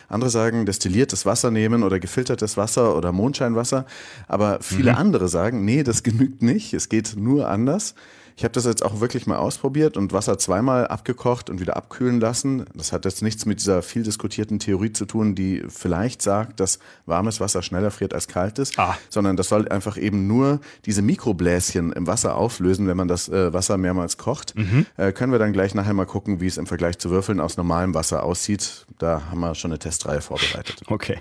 Andere 0.09 0.29
sagen, 0.29 0.65
destilliertes 0.65 1.25
Wasser 1.25 1.51
nehmen 1.51 1.83
oder 1.83 2.01
gefiltertes 2.01 2.57
Wasser 2.57 2.97
oder 2.97 3.13
Mondscheinwasser. 3.13 3.85
Aber 4.27 4.59
viele 4.61 4.97
andere 4.97 5.29
sagen, 5.29 5.63
nee, 5.63 5.83
das 5.83 6.03
genügt 6.03 6.41
nicht. 6.41 6.73
Es 6.73 6.89
geht 6.89 7.15
nur 7.15 7.47
anders. 7.47 7.95
Ich 8.39 8.45
habe 8.45 8.53
das 8.53 8.63
jetzt 8.63 8.85
auch 8.85 9.01
wirklich 9.01 9.27
mal 9.27 9.35
ausprobiert 9.35 9.97
und 9.97 10.13
Wasser 10.13 10.37
zweimal 10.37 10.87
abgekocht 10.87 11.49
und 11.49 11.59
wieder 11.59 11.75
abkühlen 11.75 12.21
lassen. 12.21 12.63
Das 12.73 12.93
hat 12.93 13.03
jetzt 13.03 13.21
nichts 13.21 13.45
mit 13.45 13.59
dieser 13.59 13.81
viel 13.81 14.01
diskutierten 14.03 14.59
Theorie 14.59 14.93
zu 14.93 15.03
tun, 15.05 15.35
die 15.35 15.61
vielleicht 15.67 16.21
sagt, 16.21 16.61
dass 16.61 16.79
warmes 17.05 17.41
Wasser 17.41 17.61
schneller 17.61 17.91
friert 17.91 18.13
als 18.13 18.29
kaltes, 18.29 18.71
Ah. 18.77 18.95
sondern 19.09 19.35
das 19.35 19.49
soll 19.49 19.67
einfach 19.67 19.97
eben 19.97 20.27
nur 20.27 20.61
diese 20.85 21.01
Mikrobläschen 21.01 21.91
im 21.91 22.07
Wasser 22.07 22.37
auflösen, 22.37 22.87
wenn 22.87 22.95
man 22.95 23.09
das 23.09 23.27
äh, 23.27 23.51
Wasser 23.51 23.75
mehrmals 23.77 24.17
kocht. 24.17 24.53
Äh, 24.95 25.11
können 25.11 25.33
wir 25.33 25.39
dann 25.39 25.51
gleich 25.51 25.75
nachher 25.75 25.93
mal 25.93 26.05
gucken, 26.05 26.39
wie 26.39 26.47
es 26.47 26.55
im 26.57 26.65
Vergleich 26.65 26.97
zu 26.97 27.09
Würfeln 27.09 27.41
aus 27.41 27.57
normalem 27.57 27.93
Wasser 27.93 28.23
aussieht. 28.23 28.85
Da 28.99 29.21
haben 29.29 29.41
wir 29.41 29.53
schon 29.53 29.71
eine 29.71 29.79
Testreihe 29.79 30.21
vorbereitet. 30.21 30.81
Okay. 30.87 31.19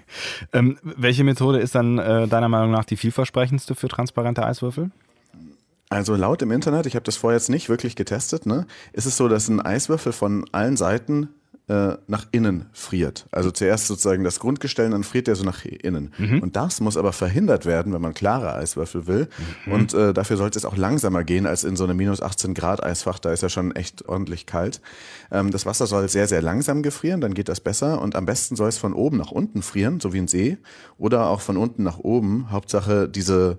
Ähm, 0.52 0.78
welche 0.83 1.25
Methode 1.25 1.59
ist 1.59 1.75
dann 1.75 1.99
äh, 1.99 2.28
deiner 2.28 2.49
Meinung 2.49 2.71
nach 2.71 2.85
die 2.85 2.97
vielversprechendste 2.97 3.75
für 3.75 3.88
transparente 3.88 4.47
Eiswürfel? 4.47 4.93
Also 5.90 6.16
laut 6.16 6.42
im 6.42 6.50
Internet, 6.50 6.87
ich 6.87 6.95
habe 6.95 7.04
das 7.04 7.16
vorher 7.16 7.38
jetzt 7.38 7.49
nicht 7.49 7.68
wirklich 7.68 7.97
getestet, 7.97 8.47
ne, 8.47 8.66
ist 8.92 9.07
es 9.07 9.16
so, 9.16 9.28
dass 9.28 9.49
ein 9.49 9.61
Eiswürfel 9.61 10.12
von 10.12 10.45
allen 10.52 10.76
Seiten 10.76 11.30
äh, 11.68 11.97
nach 12.07 12.26
innen 12.33 12.66
friert. 12.73 13.26
Also 13.30 13.50
zuerst 13.50 13.88
sozusagen 13.88 14.25
das 14.25 14.40
Grundgestell, 14.40 14.88
dann 14.88 15.04
friert 15.04 15.26
der 15.26 15.37
so 15.37 15.45
nach 15.45 15.64
innen. 15.64 16.12
Und 16.40 16.57
das 16.57 16.80
muss 16.80 16.97
aber 16.97 17.12
verhindert 17.12 17.66
werden, 17.66 17.92
wenn 17.92 18.00
man 18.00 18.14
klare 18.14 18.54
Eiswürfel 18.54 19.07
will. 19.07 19.28
Und 19.71 19.92
äh, 19.92 20.14
dafür 20.14 20.38
sollte 20.38 20.59
es 20.59 20.64
auch 20.64 20.76
langsamer 20.78 21.25
gehen 21.25 21.47
als 21.47 21.64
in 21.64 21.76
so 21.76 21.85
einem 21.85 21.99
minus 21.99 22.23
18 22.23 22.54
Grad 22.54 22.83
Eisfach. 22.83 23.18
Da 23.18 23.33
ist 23.33 23.42
ja 23.42 23.50
schon 23.50 23.76
echt 23.76 24.09
ordentlich 24.09 24.47
kalt. 24.47 24.80
Ähm, 25.30 25.50
das 25.50 25.66
Wasser 25.66 25.87
soll 25.87 26.09
sehr, 26.09 26.26
sehr 26.26 26.40
langsam 26.40 26.83
gefrieren, 26.83 27.21
dann 27.21 27.35
geht 27.35 27.50
das 27.50 27.61
besser. 27.61 28.00
Und 28.00 28.16
am 28.16 28.25
besten 28.25 28.57
soll 28.57 28.71
es 28.71 28.78
von 28.78 28.95
oben 28.95 29.18
nach 29.18 29.30
unten 29.30 29.61
frieren, 29.61 30.00
so 30.00 30.14
wie 30.14 30.18
ein 30.18 30.28
See. 30.28 30.57
Oder 30.97 31.28
auch 31.28 31.42
von 31.42 31.59
unten 31.59 31.83
nach 31.83 31.99
oben. 31.99 32.50
Hauptsache 32.50 33.11
diese 33.11 33.59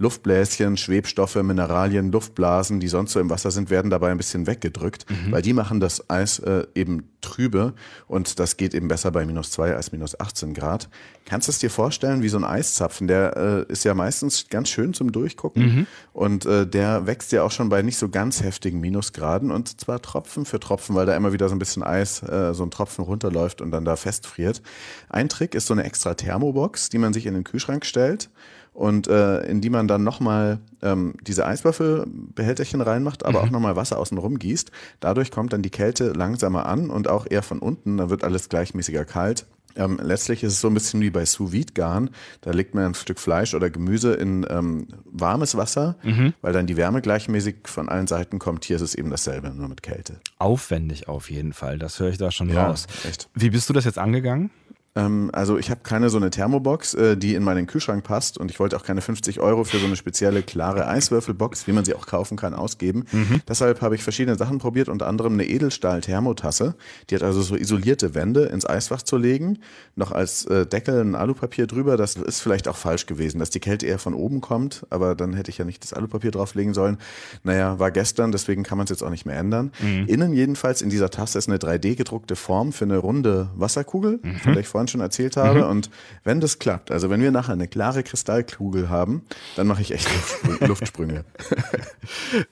Luftbläschen, 0.00 0.78
Schwebstoffe, 0.78 1.36
Mineralien, 1.36 2.10
Luftblasen, 2.10 2.80
die 2.80 2.88
sonst 2.88 3.12
so 3.12 3.20
im 3.20 3.28
Wasser 3.28 3.50
sind, 3.50 3.68
werden 3.68 3.90
dabei 3.90 4.10
ein 4.10 4.16
bisschen 4.16 4.46
weggedrückt, 4.46 5.04
mhm. 5.10 5.30
weil 5.30 5.42
die 5.42 5.52
machen 5.52 5.78
das 5.78 6.08
Eis 6.08 6.38
äh, 6.38 6.66
eben 6.74 7.10
trübe 7.20 7.74
und 8.06 8.38
das 8.38 8.56
geht 8.56 8.74
eben 8.74 8.88
besser 8.88 9.10
bei 9.10 9.26
minus 9.26 9.50
zwei 9.50 9.76
als 9.76 9.92
minus 9.92 10.18
18 10.18 10.54
Grad. 10.54 10.88
Kannst 11.26 11.48
du 11.48 11.52
es 11.52 11.58
dir 11.58 11.68
vorstellen, 11.68 12.22
wie 12.22 12.30
so 12.30 12.38
ein 12.38 12.44
Eiszapfen, 12.44 13.08
der 13.08 13.66
äh, 13.68 13.72
ist 13.72 13.84
ja 13.84 13.92
meistens 13.92 14.48
ganz 14.48 14.70
schön 14.70 14.94
zum 14.94 15.12
Durchgucken 15.12 15.62
mhm. 15.62 15.86
und 16.14 16.46
äh, 16.46 16.66
der 16.66 17.06
wächst 17.06 17.30
ja 17.32 17.42
auch 17.42 17.50
schon 17.50 17.68
bei 17.68 17.82
nicht 17.82 17.98
so 17.98 18.08
ganz 18.08 18.42
heftigen 18.42 18.80
Minusgraden 18.80 19.50
und 19.50 19.82
zwar 19.82 20.00
Tropfen 20.00 20.46
für 20.46 20.60
Tropfen, 20.60 20.96
weil 20.96 21.04
da 21.04 21.14
immer 21.14 21.34
wieder 21.34 21.50
so 21.50 21.54
ein 21.54 21.58
bisschen 21.58 21.82
Eis, 21.82 22.22
äh, 22.22 22.54
so 22.54 22.62
ein 22.62 22.70
Tropfen 22.70 23.04
runterläuft 23.04 23.60
und 23.60 23.70
dann 23.70 23.84
da 23.84 23.96
festfriert. 23.96 24.62
Ein 25.10 25.28
Trick 25.28 25.54
ist 25.54 25.66
so 25.66 25.74
eine 25.74 25.84
extra 25.84 26.14
Thermobox, 26.14 26.88
die 26.88 26.98
man 26.98 27.12
sich 27.12 27.26
in 27.26 27.34
den 27.34 27.44
Kühlschrank 27.44 27.84
stellt 27.84 28.30
und 28.72 29.08
äh, 29.08 29.40
in 29.46 29.60
die 29.60 29.70
man 29.70 29.88
dann 29.88 30.04
nochmal 30.04 30.58
ähm, 30.82 31.14
diese 31.26 31.46
Eiswürfelbehälterchen 31.46 32.80
reinmacht, 32.80 33.24
aber 33.24 33.40
mhm. 33.40 33.46
auch 33.46 33.50
nochmal 33.50 33.76
Wasser 33.76 33.98
außenrum 33.98 34.38
gießt. 34.38 34.70
Dadurch 35.00 35.30
kommt 35.30 35.52
dann 35.52 35.62
die 35.62 35.70
Kälte 35.70 36.12
langsamer 36.12 36.66
an 36.66 36.90
und 36.90 37.08
auch 37.08 37.26
eher 37.28 37.42
von 37.42 37.58
unten, 37.58 37.96
dann 37.96 38.10
wird 38.10 38.24
alles 38.24 38.48
gleichmäßiger 38.48 39.04
kalt. 39.04 39.46
Ähm, 39.76 40.00
letztlich 40.02 40.42
ist 40.42 40.54
es 40.54 40.60
so 40.60 40.68
ein 40.68 40.74
bisschen 40.74 41.00
wie 41.00 41.10
bei 41.10 41.24
sous 41.24 41.52
vide 41.52 41.72
garen 41.74 42.10
Da 42.40 42.50
legt 42.50 42.74
man 42.74 42.84
ein 42.84 42.94
Stück 42.94 43.20
Fleisch 43.20 43.54
oder 43.54 43.70
Gemüse 43.70 44.14
in 44.14 44.46
ähm, 44.50 44.88
warmes 45.04 45.56
Wasser, 45.56 45.96
mhm. 46.02 46.34
weil 46.40 46.52
dann 46.52 46.66
die 46.66 46.76
Wärme 46.76 47.00
gleichmäßig 47.00 47.56
von 47.64 47.88
allen 47.88 48.06
Seiten 48.06 48.38
kommt. 48.38 48.64
Hier 48.64 48.76
ist 48.76 48.82
es 48.82 48.94
eben 48.94 49.10
dasselbe, 49.10 49.50
nur 49.50 49.68
mit 49.68 49.82
Kälte. 49.82 50.20
Aufwendig 50.38 51.08
auf 51.08 51.30
jeden 51.30 51.52
Fall, 51.52 51.78
das 51.78 52.00
höre 52.00 52.10
ich 52.10 52.18
da 52.18 52.30
schon 52.30 52.48
ja, 52.48 52.66
raus. 52.66 52.86
Echt. 53.06 53.28
Wie 53.34 53.50
bist 53.50 53.68
du 53.68 53.72
das 53.72 53.84
jetzt 53.84 53.98
angegangen? 53.98 54.50
Ähm, 54.96 55.30
also 55.32 55.56
ich 55.56 55.70
habe 55.70 55.80
keine 55.82 56.10
so 56.10 56.16
eine 56.16 56.30
Thermobox, 56.30 56.94
äh, 56.94 57.16
die 57.16 57.34
in 57.34 57.44
meinen 57.44 57.66
Kühlschrank 57.66 58.02
passt 58.02 58.38
und 58.38 58.50
ich 58.50 58.58
wollte 58.58 58.76
auch 58.76 58.84
keine 58.84 59.00
50 59.00 59.38
Euro 59.38 59.62
für 59.62 59.78
so 59.78 59.86
eine 59.86 59.94
spezielle 59.94 60.42
klare 60.42 60.88
Eiswürfelbox, 60.88 61.68
wie 61.68 61.72
man 61.72 61.84
sie 61.84 61.94
auch 61.94 62.06
kaufen 62.06 62.36
kann, 62.36 62.54
ausgeben. 62.54 63.04
Mhm. 63.12 63.40
Deshalb 63.48 63.82
habe 63.82 63.94
ich 63.94 64.02
verschiedene 64.02 64.36
Sachen 64.36 64.58
probiert, 64.58 64.88
unter 64.88 65.06
anderem 65.06 65.34
eine 65.34 65.46
Edelstahl-Thermotasse. 65.46 66.74
Die 67.08 67.14
hat 67.14 67.22
also 67.22 67.40
so 67.40 67.54
isolierte 67.54 68.14
Wände 68.14 68.46
ins 68.46 68.66
Eisfach 68.68 69.02
zu 69.02 69.16
legen, 69.16 69.58
noch 69.94 70.10
als 70.10 70.44
äh, 70.46 70.66
Deckel 70.66 71.00
ein 71.00 71.14
Alupapier 71.14 71.68
drüber. 71.68 71.96
Das 71.96 72.16
ist 72.16 72.40
vielleicht 72.40 72.66
auch 72.66 72.76
falsch 72.76 73.06
gewesen, 73.06 73.38
dass 73.38 73.50
die 73.50 73.60
Kälte 73.60 73.86
eher 73.86 74.00
von 74.00 74.14
oben 74.14 74.40
kommt, 74.40 74.86
aber 74.90 75.14
dann 75.14 75.34
hätte 75.34 75.50
ich 75.50 75.58
ja 75.58 75.64
nicht 75.64 75.84
das 75.84 75.92
Alupapier 75.92 76.32
drauflegen 76.32 76.74
sollen. 76.74 76.98
Naja, 77.44 77.78
war 77.78 77.92
gestern, 77.92 78.32
deswegen 78.32 78.64
kann 78.64 78.76
man 78.76 78.86
es 78.86 78.90
jetzt 78.90 79.04
auch 79.04 79.10
nicht 79.10 79.24
mehr 79.24 79.36
ändern. 79.36 79.70
Mhm. 79.80 80.06
Innen 80.08 80.32
jedenfalls 80.32 80.82
in 80.82 80.90
dieser 80.90 81.10
Tasse 81.10 81.38
ist 81.38 81.48
eine 81.48 81.58
3D 81.58 81.94
gedruckte 81.94 82.34
Form 82.34 82.72
für 82.72 82.84
eine 82.84 82.98
runde 82.98 83.50
Wasserkugel, 83.54 84.18
mhm. 84.22 84.36
von 84.36 84.52
der 84.52 84.62
ich 84.62 84.68
vorhin 84.68 84.79
schon 84.88 85.00
erzählt 85.00 85.36
habe. 85.36 85.60
Mhm. 85.64 85.70
Und 85.70 85.90
wenn 86.24 86.40
das 86.40 86.58
klappt, 86.58 86.90
also 86.90 87.10
wenn 87.10 87.20
wir 87.20 87.30
nachher 87.30 87.52
eine 87.52 87.68
klare 87.68 88.02
Kristallkugel 88.02 88.88
haben, 88.88 89.22
dann 89.56 89.66
mache 89.66 89.82
ich 89.82 89.92
echt 89.92 90.08
Luftsprünge. 90.60 91.24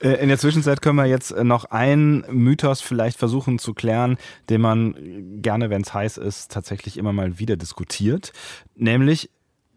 Äh, 0.01 0.21
in 0.21 0.29
der 0.29 0.37
Zwischenzeit 0.37 0.81
können 0.81 0.97
wir 0.97 1.05
jetzt 1.05 1.35
noch 1.35 1.65
einen 1.65 2.23
Mythos 2.29 2.81
vielleicht 2.81 3.17
versuchen 3.17 3.59
zu 3.59 3.73
klären, 3.73 4.17
den 4.49 4.61
man 4.61 4.95
gerne, 5.41 5.69
wenn 5.69 5.81
es 5.81 5.93
heiß 5.93 6.17
ist, 6.17 6.51
tatsächlich 6.51 6.97
immer 6.97 7.13
mal 7.13 7.39
wieder 7.39 7.57
diskutiert. 7.57 8.33
Nämlich, 8.75 9.29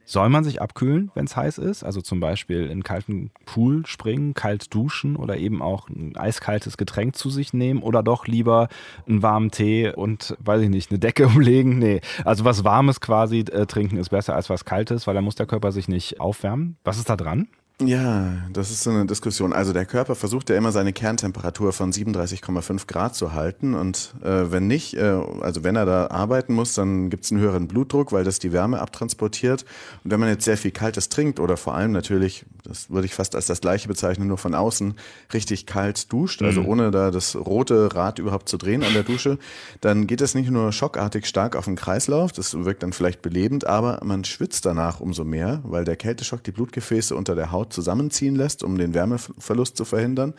soll 0.04 0.28
man 0.28 0.44
sich 0.44 0.60
abkühlen, 0.60 1.10
wenn 1.14 1.24
es 1.24 1.36
heiß 1.36 1.58
ist? 1.58 1.84
Also 1.84 2.00
zum 2.00 2.20
Beispiel 2.20 2.66
in 2.66 2.82
kalten 2.82 3.30
Pool 3.46 3.86
springen, 3.86 4.34
kalt 4.34 4.74
duschen 4.74 5.16
oder 5.16 5.36
eben 5.36 5.62
auch 5.62 5.88
ein 5.88 6.16
eiskaltes 6.16 6.76
Getränk 6.76 7.16
zu 7.16 7.30
sich 7.30 7.52
nehmen 7.52 7.82
oder 7.82 8.02
doch 8.02 8.26
lieber 8.26 8.68
einen 9.06 9.22
warmen 9.22 9.50
Tee 9.50 9.92
und, 9.92 10.36
weiß 10.40 10.62
ich 10.62 10.70
nicht, 10.70 10.90
eine 10.90 10.98
Decke 10.98 11.26
umlegen? 11.28 11.78
Nee, 11.78 12.00
also 12.24 12.44
was 12.44 12.64
Warmes 12.64 13.00
quasi 13.00 13.40
äh, 13.40 13.66
trinken 13.66 13.96
ist 13.96 14.10
besser 14.10 14.34
als 14.34 14.50
was 14.50 14.64
Kaltes, 14.64 15.06
weil 15.06 15.14
dann 15.14 15.24
muss 15.24 15.34
der 15.34 15.46
Körper 15.46 15.72
sich 15.72 15.88
nicht 15.88 16.20
aufwärmen. 16.20 16.76
Was 16.84 16.98
ist 16.98 17.08
da 17.08 17.16
dran? 17.16 17.48
Ja, 17.86 18.32
das 18.52 18.70
ist 18.70 18.82
so 18.82 18.90
eine 18.90 19.06
Diskussion. 19.06 19.52
Also 19.52 19.72
der 19.72 19.86
Körper 19.86 20.14
versucht 20.14 20.50
ja 20.50 20.56
immer 20.56 20.72
seine 20.72 20.92
Kerntemperatur 20.92 21.72
von 21.72 21.92
37,5 21.92 22.86
Grad 22.86 23.14
zu 23.14 23.32
halten 23.32 23.74
und 23.74 24.14
äh, 24.22 24.50
wenn 24.50 24.66
nicht, 24.66 24.94
äh, 24.94 25.20
also 25.40 25.64
wenn 25.64 25.76
er 25.76 25.86
da 25.86 26.08
arbeiten 26.08 26.54
muss, 26.54 26.74
dann 26.74 27.10
gibt 27.10 27.24
es 27.24 27.32
einen 27.32 27.40
höheren 27.40 27.68
Blutdruck, 27.68 28.12
weil 28.12 28.24
das 28.24 28.38
die 28.38 28.52
Wärme 28.52 28.80
abtransportiert. 28.80 29.64
Und 30.04 30.10
wenn 30.10 30.20
man 30.20 30.28
jetzt 30.28 30.44
sehr 30.44 30.56
viel 30.56 30.70
Kaltes 30.70 31.08
trinkt 31.08 31.40
oder 31.40 31.56
vor 31.56 31.74
allem 31.74 31.92
natürlich, 31.92 32.44
das 32.64 32.90
würde 32.90 33.06
ich 33.06 33.14
fast 33.14 33.34
als 33.34 33.46
das 33.46 33.60
gleiche 33.60 33.88
bezeichnen, 33.88 34.28
nur 34.28 34.38
von 34.38 34.54
außen 34.54 34.94
richtig 35.32 35.66
kalt 35.66 36.12
duscht, 36.12 36.42
also 36.42 36.62
mhm. 36.62 36.68
ohne 36.68 36.90
da 36.90 37.10
das 37.10 37.34
rote 37.36 37.94
Rad 37.94 38.18
überhaupt 38.18 38.48
zu 38.48 38.56
drehen 38.56 38.82
an 38.82 38.92
der 38.92 39.02
Dusche, 39.02 39.38
dann 39.80 40.06
geht 40.06 40.20
es 40.20 40.34
nicht 40.34 40.50
nur 40.50 40.72
schockartig 40.72 41.26
stark 41.26 41.56
auf 41.56 41.64
den 41.64 41.76
Kreislauf, 41.76 42.32
das 42.32 42.54
wirkt 42.64 42.82
dann 42.82 42.92
vielleicht 42.92 43.22
belebend, 43.22 43.66
aber 43.66 44.00
man 44.04 44.24
schwitzt 44.24 44.66
danach 44.66 45.00
umso 45.00 45.24
mehr, 45.24 45.60
weil 45.64 45.84
der 45.84 45.96
Kälteschock 45.96 46.44
die 46.44 46.52
Blutgefäße 46.52 47.14
unter 47.16 47.34
der 47.34 47.50
Haut 47.50 47.71
zusammenziehen 47.72 48.36
lässt, 48.36 48.62
um 48.62 48.78
den 48.78 48.94
Wärmeverlust 48.94 49.76
zu 49.76 49.84
verhindern. 49.84 50.34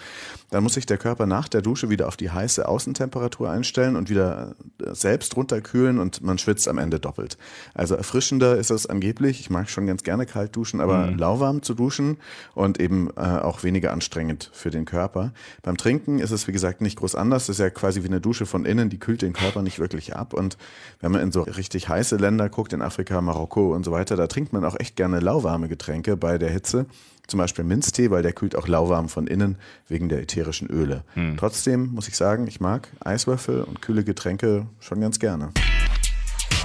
Dann 0.52 0.63
muss 0.63 0.75
sich 0.75 0.86
der 0.86 0.98
Körper 0.98 1.25
nach 1.25 1.48
der 1.48 1.62
Dusche 1.62 1.90
wieder 1.90 2.08
auf 2.08 2.18
die 2.18 2.30
heiße 2.30 2.68
Außentemperatur 2.68 3.50
einstellen 3.50 3.96
und 3.96 4.10
wieder 4.10 4.56
äh, 4.82 4.94
selbst 4.94 5.36
runterkühlen 5.36 6.00
und 6.00 6.22
man 6.22 6.38
schwitzt 6.38 6.68
am 6.68 6.78
Ende 6.78 7.00
doppelt. 7.00 7.38
Also 7.74 7.96
erfrischender 7.96 8.58
ist 8.58 8.72
es 8.72 8.86
angeblich. 8.86 9.40
Ich 9.40 9.50
mag 9.50 9.70
schon 9.70 9.88
ganz 9.88 10.04
gerne 10.04 10.25
kalt 10.25 10.56
duschen, 10.56 10.80
aber 10.80 11.08
mhm. 11.08 11.18
lauwarm 11.18 11.62
zu 11.62 11.74
duschen 11.74 12.18
und 12.54 12.80
eben 12.80 13.10
äh, 13.16 13.22
auch 13.22 13.63
weniger 13.63 13.92
anstrengend 13.92 14.50
für 14.54 14.70
den 14.70 14.86
Körper. 14.86 15.34
Beim 15.62 15.78
Trinken 15.78 16.20
ist 16.20 16.32
es 16.32 16.48
wie 16.48 16.52
gesagt 16.52 16.82
nicht 16.82 16.98
groß 16.98 17.16
anders. 17.16 17.48
Das 17.48 17.56
ist 17.56 17.60
ja 17.60 17.70
quasi 17.70 18.04
wie 18.04 18.08
eine 18.08 18.22
Dusche 18.22 18.46
von 18.46 18.66
innen, 18.66 18.90
die 18.90 19.00
kühlt 19.00 19.22
den 19.22 19.34
Körper 19.34 19.62
nicht 19.62 19.80
wirklich 19.80 20.16
ab. 20.16 20.34
Und 20.34 20.58
wenn 21.00 21.12
man 21.12 21.22
in 21.22 21.32
so 21.32 21.42
richtig 21.42 21.90
heiße 21.90 22.18
Länder 22.18 22.50
guckt, 22.50 22.74
in 22.74 22.82
Afrika, 22.82 23.22
Marokko 23.22 23.74
und 23.74 23.84
so 23.84 23.92
weiter, 23.92 24.16
da 24.16 24.28
trinkt 24.28 24.54
man 24.54 24.63
auch 24.66 24.80
echt 24.80 24.96
gerne 24.96 25.20
lauwarme 25.20 25.68
Getränke 25.68 26.18
bei 26.18 26.38
der 26.38 26.50
Hitze. 26.50 26.86
Zum 27.27 27.38
Beispiel 27.38 27.63
Minztee, 27.63 28.12
weil 28.12 28.22
der 28.22 28.34
kühlt 28.34 28.56
auch 28.56 28.68
lauwarm 28.68 29.10
von 29.10 29.27
innen 29.27 29.58
wegen 29.88 30.10
der 30.10 30.22
ätherischen 30.22 30.70
Öle. 30.70 31.03
Hm. 31.13 31.38
Trotzdem 31.38 31.88
muss 31.94 32.08
ich 32.08 32.18
sagen, 32.18 32.48
ich 32.48 32.60
mag 32.60 32.89
Eiswürfel 33.00 33.63
und 33.63 33.82
kühle 33.82 34.03
Getränke 34.03 34.68
schon 34.80 35.00
ganz 35.00 35.20
gerne. 35.20 35.51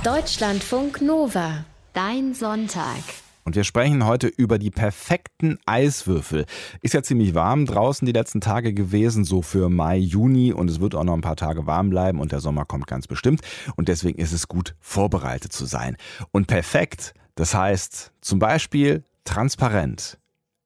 Deutschlandfunk 0.04 1.00
Nova. 1.00 1.64
Dein 1.92 2.34
Sonntag. 2.34 3.02
Und 3.48 3.56
wir 3.56 3.64
sprechen 3.64 4.04
heute 4.04 4.26
über 4.26 4.58
die 4.58 4.70
perfekten 4.70 5.58
Eiswürfel. 5.64 6.44
Ist 6.82 6.92
ja 6.92 7.02
ziemlich 7.02 7.34
warm 7.34 7.64
draußen 7.64 8.04
die 8.04 8.12
letzten 8.12 8.42
Tage 8.42 8.74
gewesen, 8.74 9.24
so 9.24 9.40
für 9.40 9.70
Mai, 9.70 9.96
Juni. 9.96 10.52
Und 10.52 10.70
es 10.70 10.80
wird 10.80 10.94
auch 10.94 11.04
noch 11.04 11.14
ein 11.14 11.22
paar 11.22 11.36
Tage 11.36 11.66
warm 11.66 11.88
bleiben 11.88 12.20
und 12.20 12.30
der 12.30 12.40
Sommer 12.40 12.66
kommt 12.66 12.86
ganz 12.86 13.06
bestimmt. 13.06 13.40
Und 13.74 13.88
deswegen 13.88 14.18
ist 14.18 14.32
es 14.32 14.48
gut, 14.48 14.74
vorbereitet 14.80 15.52
zu 15.52 15.64
sein. 15.64 15.96
Und 16.30 16.46
perfekt, 16.46 17.14
das 17.36 17.54
heißt 17.54 18.12
zum 18.20 18.38
Beispiel 18.38 19.02
transparent 19.24 20.18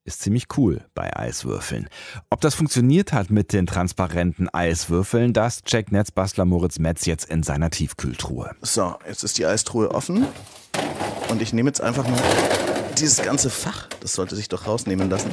ist 0.04 0.20
ziemlich 0.20 0.46
cool 0.56 0.84
bei 0.94 1.16
Eiswürfeln. 1.16 1.88
Ob 2.30 2.40
das 2.40 2.54
funktioniert 2.54 3.12
hat 3.12 3.30
mit 3.30 3.52
den 3.52 3.66
transparenten 3.66 4.48
Eiswürfeln, 4.48 5.32
das 5.32 5.62
checkt 5.62 5.92
Netzbastler 5.92 6.44
Moritz 6.44 6.78
Metz 6.78 7.06
jetzt 7.06 7.30
in 7.30 7.42
seiner 7.42 7.70
Tiefkühltruhe. 7.70 8.50
So, 8.62 8.96
jetzt 9.06 9.22
ist 9.22 9.38
die 9.38 9.46
Eistruhe 9.46 9.92
offen 9.92 10.26
und 11.28 11.40
ich 11.40 11.52
nehme 11.52 11.68
jetzt 11.68 11.80
einfach 11.80 12.08
mal 12.08 12.20
dieses 12.98 13.22
ganze 13.22 13.48
Fach. 13.48 13.88
Das 14.00 14.14
sollte 14.14 14.34
sich 14.34 14.48
doch 14.48 14.66
rausnehmen 14.66 15.08
lassen. 15.08 15.30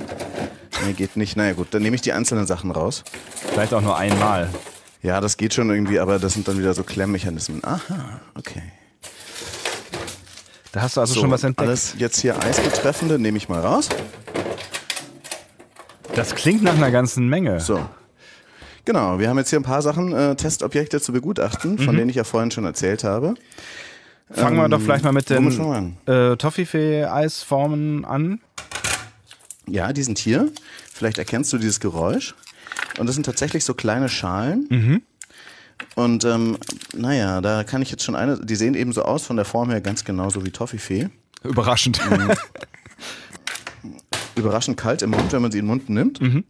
Nee, 0.86 0.94
geht 0.94 1.18
nicht. 1.18 1.36
Naja 1.36 1.54
gut, 1.54 1.68
dann 1.72 1.82
nehme 1.82 1.96
ich 1.96 2.02
die 2.02 2.14
einzelnen 2.14 2.46
Sachen 2.46 2.72
raus. 2.72 3.04
Vielleicht 3.52 3.74
auch 3.74 3.82
nur 3.82 3.98
einmal. 3.98 4.50
Ja, 5.02 5.20
das 5.20 5.38
geht 5.38 5.54
schon 5.54 5.70
irgendwie, 5.70 6.00
aber 6.00 6.20
das 6.20 6.34
sind 6.34 6.48
dann 6.48 6.58
wieder 6.60 6.74
so 6.74 6.84
Klemmmechanismen. 6.84 7.64
Aha, 7.64 8.22
okay. 8.36 8.62
Da 10.72 10.82
hast 10.82 10.98
du 10.98 11.02
also 11.02 11.16
so, 11.16 11.22
schon 11.22 11.32
was 11.32 11.44
entdeckt. 11.44 11.68
Alles 11.68 11.96
jetzt 11.98 12.20
hier 12.20 12.42
Eisbetreffende 12.42 13.18
nehme 13.18 13.38
ich 13.38 13.50
mal 13.50 13.60
raus. 13.60 13.90
Das 16.16 16.36
klingt 16.36 16.64
nach 16.64 16.76
einer 16.76 16.92
ganzen 16.92 17.28
Menge. 17.28 17.60
So. 17.60 17.88
Genau, 18.86 19.20
wir 19.20 19.30
haben 19.30 19.38
jetzt 19.38 19.50
hier 19.50 19.60
ein 19.60 19.64
paar 19.64 19.82
Sachen, 19.82 20.14
äh, 20.14 20.36
Testobjekte 20.36 21.00
zu 21.00 21.12
begutachten, 21.12 21.78
von 21.78 21.94
mhm. 21.94 22.00
denen 22.00 22.10
ich 22.10 22.16
ja 22.16 22.24
vorhin 22.24 22.52
schon 22.52 22.66
erzählt 22.66 23.04
habe. 23.04 23.36
Fangen 24.32 24.58
ähm, 24.58 24.64
wir 24.64 24.70
doch 24.70 24.82
vielleicht 24.82 25.04
mal 25.04 25.12
mit 25.12 25.30
den 25.30 25.96
äh, 26.06 26.36
Toffifee-Eisformen 26.36 28.06
an. 28.06 28.42
Ja, 29.68 29.94
die 29.94 30.04
sind 30.04 30.18
hier. 30.18 30.52
Vielleicht 30.92 31.18
erkennst 31.18 31.54
du 31.54 31.58
dieses 31.58 31.80
Geräusch. 31.80 32.36
Und 32.98 33.08
das 33.08 33.16
sind 33.16 33.26
tatsächlich 33.26 33.64
so 33.64 33.74
kleine 33.74 34.10
Schalen. 34.10 34.68
Mhm. 34.70 35.02
Und 35.96 36.26
ähm, 36.26 36.58
naja, 36.96 37.42
da 37.42 37.64
kann 37.64 37.82
ich 37.82 37.92
jetzt 37.92 38.04
schon 38.04 38.16
eine, 38.16 38.40
die 38.40 38.56
sehen 38.56 38.76
eben 38.76 38.92
so 38.92 39.04
aus 39.04 39.26
von 39.26 39.36
der 39.36 39.46
Form 39.46 39.70
her 39.70 39.82
ganz 39.82 40.04
genauso 40.04 40.46
wie 40.46 40.52
Toffifee. 40.52 41.10
Überraschend. 41.44 42.00
Mhm. 42.10 42.32
überraschend 44.40 44.78
kalt 44.78 45.02
im 45.02 45.12
Mund, 45.12 45.32
wenn 45.32 45.42
man 45.42 45.52
sie 45.52 45.60
in 45.60 45.66
den 45.66 45.70
Mund 45.70 45.90
nimmt. 45.90 46.22
Mhm. 46.22 46.44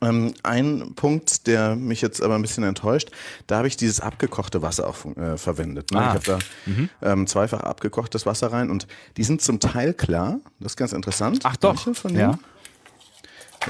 Ähm, 0.00 0.34
ein 0.42 0.92
Punkt, 0.94 1.46
der 1.46 1.76
mich 1.76 2.00
jetzt 2.00 2.22
aber 2.22 2.34
ein 2.36 2.42
bisschen 2.42 2.64
enttäuscht, 2.64 3.10
da 3.46 3.58
habe 3.58 3.68
ich 3.68 3.76
dieses 3.76 4.00
abgekochte 4.00 4.62
Wasser 4.62 4.88
auch 4.88 5.04
äh, 5.16 5.36
verwendet. 5.36 5.90
Ne? 5.90 5.98
Ah. 5.98 6.02
Ich 6.02 6.14
habe 6.14 6.24
da 6.24 6.38
mhm. 6.70 6.88
ähm, 7.02 7.26
zweifach 7.26 7.60
abgekochtes 7.60 8.24
Wasser 8.26 8.52
rein 8.52 8.70
und 8.70 8.86
die 9.16 9.24
sind 9.24 9.42
zum 9.42 9.60
Teil 9.60 9.94
klar. 9.94 10.40
Das 10.60 10.72
ist 10.72 10.76
ganz 10.76 10.92
interessant. 10.92 11.40
Ach 11.44 11.56
doch. 11.56 11.86
ja. 12.10 12.38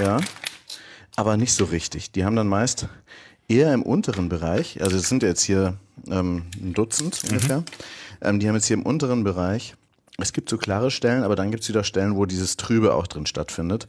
Ja. 0.00 0.20
Aber 1.16 1.36
nicht 1.36 1.54
so 1.54 1.64
richtig. 1.64 2.10
Die 2.10 2.24
haben 2.24 2.36
dann 2.36 2.48
meist 2.48 2.88
eher 3.48 3.72
im 3.72 3.82
unteren 3.82 4.28
Bereich, 4.28 4.82
also 4.82 4.96
es 4.96 5.08
sind 5.08 5.22
jetzt 5.22 5.42
hier 5.42 5.78
ähm, 6.10 6.44
ein 6.56 6.72
Dutzend 6.72 7.22
mhm. 7.22 7.30
ungefähr, 7.30 7.64
ähm, 8.22 8.40
die 8.40 8.48
haben 8.48 8.54
jetzt 8.54 8.66
hier 8.66 8.76
im 8.76 8.82
unteren 8.82 9.22
Bereich 9.24 9.74
Es 10.18 10.32
gibt 10.32 10.48
so 10.48 10.58
klare 10.58 10.90
Stellen, 10.90 11.24
aber 11.24 11.36
dann 11.36 11.50
gibt 11.50 11.64
es 11.64 11.68
wieder 11.68 11.84
Stellen, 11.84 12.16
wo 12.16 12.26
dieses 12.26 12.56
Trübe 12.56 12.94
auch 12.94 13.06
drin 13.06 13.26
stattfindet. 13.26 13.86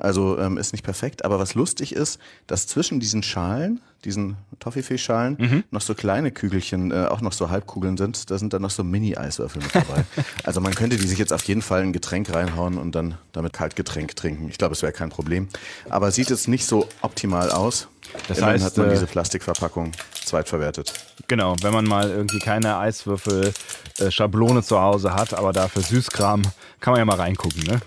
Also 0.00 0.38
ähm, 0.38 0.56
ist 0.56 0.72
nicht 0.72 0.82
perfekt, 0.82 1.24
aber 1.24 1.38
was 1.38 1.54
lustig 1.54 1.94
ist, 1.94 2.18
dass 2.46 2.66
zwischen 2.66 3.00
diesen 3.00 3.22
Schalen, 3.22 3.80
diesen 4.04 4.38
Toffifee-Schalen, 4.58 5.36
mhm. 5.38 5.64
noch 5.70 5.82
so 5.82 5.94
kleine 5.94 6.30
Kügelchen, 6.30 6.90
äh, 6.90 7.06
auch 7.10 7.20
noch 7.20 7.32
so 7.32 7.50
Halbkugeln 7.50 7.98
sind. 7.98 8.30
Da 8.30 8.38
sind 8.38 8.54
dann 8.54 8.62
noch 8.62 8.70
so 8.70 8.82
Mini-Eiswürfel 8.82 9.62
mit 9.62 9.74
dabei. 9.74 10.04
also 10.44 10.62
man 10.62 10.74
könnte 10.74 10.96
die 10.96 11.06
sich 11.06 11.18
jetzt 11.18 11.34
auf 11.34 11.42
jeden 11.44 11.60
Fall 11.60 11.82
in 11.82 11.88
ein 11.88 11.92
Getränk 11.92 12.32
reinhauen 12.34 12.78
und 12.78 12.94
dann 12.94 13.18
damit 13.32 13.52
Kaltgetränk 13.52 14.16
trinken. 14.16 14.48
Ich 14.48 14.56
glaube, 14.56 14.72
es 14.72 14.80
wäre 14.80 14.92
kein 14.92 15.10
Problem. 15.10 15.48
Aber 15.90 16.10
sieht 16.12 16.30
jetzt 16.30 16.48
nicht 16.48 16.64
so 16.64 16.88
optimal 17.02 17.50
aus. 17.50 17.88
Das 18.26 18.38
Immerhin 18.38 18.54
heißt, 18.54 18.64
hat 18.64 18.76
man 18.78 18.88
äh, 18.88 18.92
diese 18.92 19.06
Plastikverpackung 19.06 19.92
zweitverwertet. 20.30 20.92
Genau, 21.28 21.54
wenn 21.62 21.72
man 21.72 21.84
mal 21.84 22.10
irgendwie 22.10 22.38
keine 22.38 22.78
Eiswürfel-Schablone 22.78 24.62
zu 24.62 24.80
Hause 24.80 25.14
hat, 25.14 25.34
aber 25.34 25.52
dafür 25.52 25.82
Süßkram, 25.82 26.42
kann 26.80 26.92
man 26.92 26.98
ja 26.98 27.04
mal 27.04 27.16
reingucken, 27.16 27.62
ne? 27.64 27.80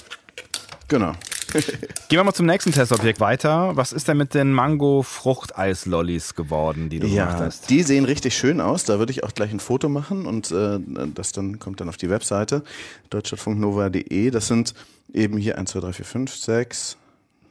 Genau. 0.87 1.13
Gehen 1.53 2.19
wir 2.19 2.23
mal 2.23 2.33
zum 2.33 2.45
nächsten 2.45 2.71
Testobjekt 2.71 3.19
weiter. 3.19 3.75
Was 3.75 3.93
ist 3.93 4.07
denn 4.07 4.17
mit 4.17 4.33
den 4.33 4.51
Mango-Fruchteis-Lollis 4.53 6.35
geworden, 6.35 6.89
die 6.89 6.99
du 6.99 7.07
ja, 7.07 7.25
gemacht 7.25 7.41
hast? 7.41 7.69
Die 7.69 7.83
sehen 7.83 8.05
richtig 8.05 8.35
schön 8.35 8.59
aus. 8.59 8.85
Da 8.85 8.99
würde 8.99 9.11
ich 9.11 9.23
auch 9.23 9.33
gleich 9.33 9.51
ein 9.51 9.59
Foto 9.59 9.89
machen 9.89 10.25
und 10.25 10.51
äh, 10.51 10.79
das 11.13 11.31
dann 11.31 11.59
kommt 11.59 11.79
dann 11.81 11.89
auf 11.89 11.97
die 11.97 12.09
Webseite 12.09 12.63
deutschlandfunknova.de. 13.09 14.31
Das 14.31 14.47
sind 14.47 14.73
eben 15.13 15.37
hier 15.37 15.57
1, 15.57 15.71
2, 15.71 15.79
3, 15.79 15.93
4, 15.93 16.05
5, 16.05 16.35
6, 16.35 16.97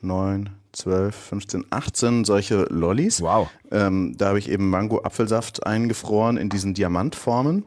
9, 0.03 0.51
12, 0.73 1.15
15, 1.15 1.67
18 1.71 2.25
solche 2.25 2.65
Lollis. 2.71 3.21
Wow. 3.21 3.51
Ähm, 3.71 4.17
da 4.17 4.29
habe 4.29 4.39
ich 4.39 4.49
eben 4.49 4.71
Mango-Apfelsaft 4.71 5.67
eingefroren 5.67 6.37
in 6.37 6.49
diesen 6.49 6.75
Diamantformen, 6.75 7.65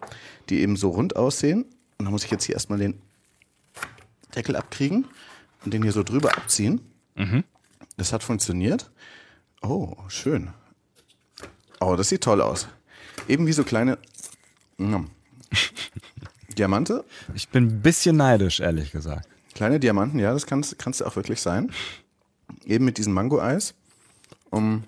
die 0.50 0.62
eben 0.62 0.76
so 0.76 0.90
rund 0.90 1.16
aussehen. 1.16 1.66
Und 1.98 2.06
da 2.06 2.12
muss 2.12 2.24
ich 2.24 2.32
jetzt 2.32 2.46
hier 2.46 2.56
erstmal 2.56 2.80
den 2.80 3.02
Deckel 4.36 4.56
abkriegen 4.56 5.06
und 5.64 5.74
den 5.74 5.84
hier 5.84 5.92
so 5.92 6.04
drüber 6.04 6.36
abziehen. 6.38 6.82
Mhm. 7.16 7.44
Das 7.98 8.12
hat 8.12 8.24
funktioniert. 8.24 8.92
Oh, 9.62 9.96
schön. 10.10 10.50
Oh, 11.80 11.96
das 11.96 12.10
sieht 12.10 12.22
toll 12.22 12.42
aus. 12.42 12.68
Eben 13.28 13.48
wie 13.48 13.54
so 13.54 13.64
kleine 13.64 13.98
mm, 14.78 15.06
Diamante. 16.58 17.06
Ich 17.34 17.50
bin 17.50 17.68
ein 17.68 17.82
bisschen 17.82 18.18
neidisch, 18.18 18.60
ehrlich 18.60 18.92
gesagt. 18.92 19.28
Kleine 19.54 19.80
Diamanten, 19.80 20.20
ja, 20.20 20.34
das 20.34 20.46
kann 20.48 20.62
es 20.62 21.02
auch 21.02 21.16
wirklich 21.16 21.42
sein. 21.42 21.72
Eben 22.66 22.86
mit 22.86 22.98
diesem 22.98 23.14
Mango-Eis. 23.14 23.74
Um, 24.50 24.84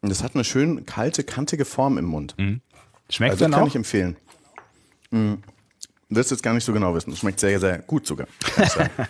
und 0.00 0.08
das 0.08 0.22
hat 0.22 0.34
eine 0.34 0.44
schön 0.44 0.86
kalte, 0.86 1.24
kantige 1.24 1.64
Form 1.64 1.98
im 1.98 2.04
Mund. 2.04 2.34
Mhm. 2.38 2.60
Schmeckt 3.10 3.32
also, 3.32 3.44
dann 3.44 3.52
kann 3.52 3.62
auch? 3.62 3.66
ich 3.66 3.76
empfehlen. 3.76 4.16
Mhm. 5.10 5.38
Wirst 6.08 6.30
jetzt 6.30 6.42
gar 6.42 6.54
nicht 6.54 6.64
so 6.64 6.72
genau 6.72 6.94
wissen. 6.94 7.12
Es 7.12 7.18
schmeckt 7.20 7.40
sehr, 7.40 7.58
sehr 7.58 7.78
gut 7.78 8.06
sogar. 8.06 8.26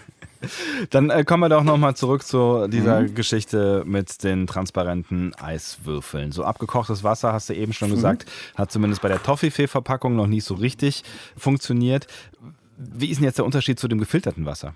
Dann 0.91 1.11
äh, 1.11 1.25
kommen 1.25 1.43
wir 1.43 1.49
doch 1.49 1.65
nochmal 1.65 1.97
zurück 1.97 2.23
zu 2.23 2.69
dieser 2.69 3.01
mhm. 3.01 3.15
Geschichte 3.15 3.83
mit 3.87 4.23
den 4.23 4.47
transparenten 4.47 5.35
Eiswürfeln. 5.35 6.33
So 6.33 6.45
abgekochtes 6.45 7.03
Wasser, 7.03 7.33
hast 7.33 7.49
du 7.49 7.55
eben 7.55 7.73
schon 7.73 7.91
mhm. 7.91 7.95
gesagt, 7.95 8.27
hat 8.55 8.71
zumindest 8.71 9.03
bei 9.03 9.09
der 9.09 9.23
Toffifee-Verpackung 9.23 10.15
noch 10.17 10.27
nicht 10.27 10.45
so 10.45 10.55
richtig 10.55 11.03
funktioniert. 11.37 12.07
Wie 12.77 13.11
ist 13.11 13.19
denn 13.19 13.25
jetzt 13.25 13.39
der 13.39 13.45
Unterschied 13.45 13.79
zu 13.79 13.89
dem 13.89 13.99
gefilterten 13.99 14.47
Wasser? 14.47 14.75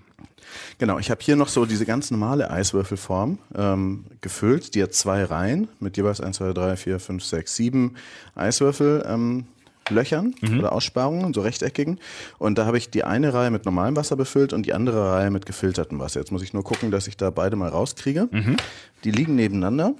Genau, 0.77 0.99
ich 0.99 1.11
habe 1.11 1.21
hier 1.21 1.35
noch 1.35 1.47
so 1.47 1.65
diese 1.65 1.85
ganz 1.85 2.11
normale 2.11 2.49
Eiswürfelform 2.49 3.39
ähm, 3.55 4.05
gefüllt. 4.21 4.73
Die 4.75 4.83
hat 4.83 4.93
zwei 4.93 5.23
Reihen 5.23 5.67
mit 5.79 5.97
jeweils 5.97 6.21
1, 6.21 6.37
2, 6.37 6.53
3, 6.53 6.77
4, 6.77 6.99
5, 6.99 7.23
6, 7.23 7.55
7 7.55 7.95
Eiswürfel. 8.35 9.05
Ähm, 9.07 9.45
Löchern 9.91 10.35
mhm. 10.41 10.59
oder 10.59 10.73
Aussparungen, 10.73 11.33
so 11.33 11.41
rechteckigen. 11.41 11.99
Und 12.37 12.57
da 12.57 12.65
habe 12.65 12.77
ich 12.77 12.89
die 12.89 13.03
eine 13.03 13.33
Reihe 13.33 13.51
mit 13.51 13.65
normalem 13.65 13.95
Wasser 13.95 14.15
befüllt 14.15 14.53
und 14.53 14.65
die 14.65 14.73
andere 14.73 15.11
Reihe 15.13 15.31
mit 15.31 15.45
gefiltertem 15.45 15.99
Wasser. 15.99 16.19
Jetzt 16.19 16.31
muss 16.31 16.43
ich 16.43 16.53
nur 16.53 16.63
gucken, 16.63 16.91
dass 16.91 17.07
ich 17.07 17.17
da 17.17 17.29
beide 17.29 17.55
mal 17.55 17.69
rauskriege. 17.69 18.27
Mhm. 18.31 18.57
Die 19.03 19.11
liegen 19.11 19.35
nebeneinander. 19.35 19.95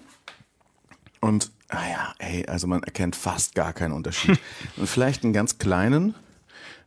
Und, 1.22 1.52
ah 1.70 1.90
ja, 1.90 2.14
ey, 2.20 2.46
also 2.46 2.68
man 2.68 2.84
erkennt 2.84 3.16
fast 3.16 3.56
gar 3.56 3.74
keinen 3.74 3.94
Unterschied. 3.94 4.40
und 4.78 4.88
vielleicht 4.88 5.24
einen 5.24 5.34
ganz 5.34 5.58
kleinen, 5.58 6.16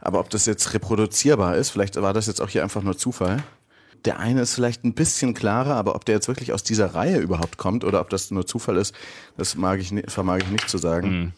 aber 0.03 0.19
ob 0.19 0.31
das 0.31 0.47
jetzt 0.47 0.75
reproduzierbar 0.75 1.57
ist, 1.57 1.71
vielleicht 1.71 2.01
war 2.01 2.13
das 2.13 2.27
jetzt 2.27 2.41
auch 2.41 2.49
hier 2.49 2.65
einfach 2.65 2.83
nur 2.83 2.99
Zufall. 2.99 3.43
Der 4.05 4.19
eine 4.19 4.43
ist 4.43 4.55
vielleicht 4.55 4.85
ein 4.85 4.95
bisschen 4.95 5.33
klarer, 5.33 5.77
aber 5.77 5.95
ob 5.95 6.05
der 6.05 6.17
jetzt 6.17 6.27
wirklich 6.27 6.53
aus 6.53 6.65
dieser 6.65 6.93
Reihe 6.95 7.19
überhaupt 7.19 7.57
kommt 7.57 7.85
oder 7.85 8.01
ob 8.01 8.11
das 8.11 8.33
nur 8.33 8.45
Zufall 8.45 8.77
ist, 8.77 8.95
das 9.37 9.55
mag 9.55 9.79
ich, 9.79 9.95
vermag 10.09 10.39
ich 10.39 10.51
nicht 10.51 10.69
zu 10.69 10.79
sagen. 10.79 11.09
Mhm. 11.09 11.33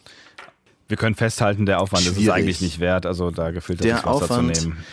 Wir 0.87 0.97
können 0.97 1.15
festhalten, 1.15 1.67
der 1.67 1.79
Aufwand 1.79 2.03
Schwierig. 2.03 2.17
ist 2.17 2.23
es 2.23 2.29
eigentlich 2.29 2.61
nicht 2.61 2.79
wert, 2.79 3.05
also 3.05 3.29
da 3.29 3.51
gefiltertes 3.51 4.01
der 4.01 4.11
Wasser 4.11 4.23
Aufwand, 4.23 4.55
zu 4.55 4.69
nehmen. 4.69 4.85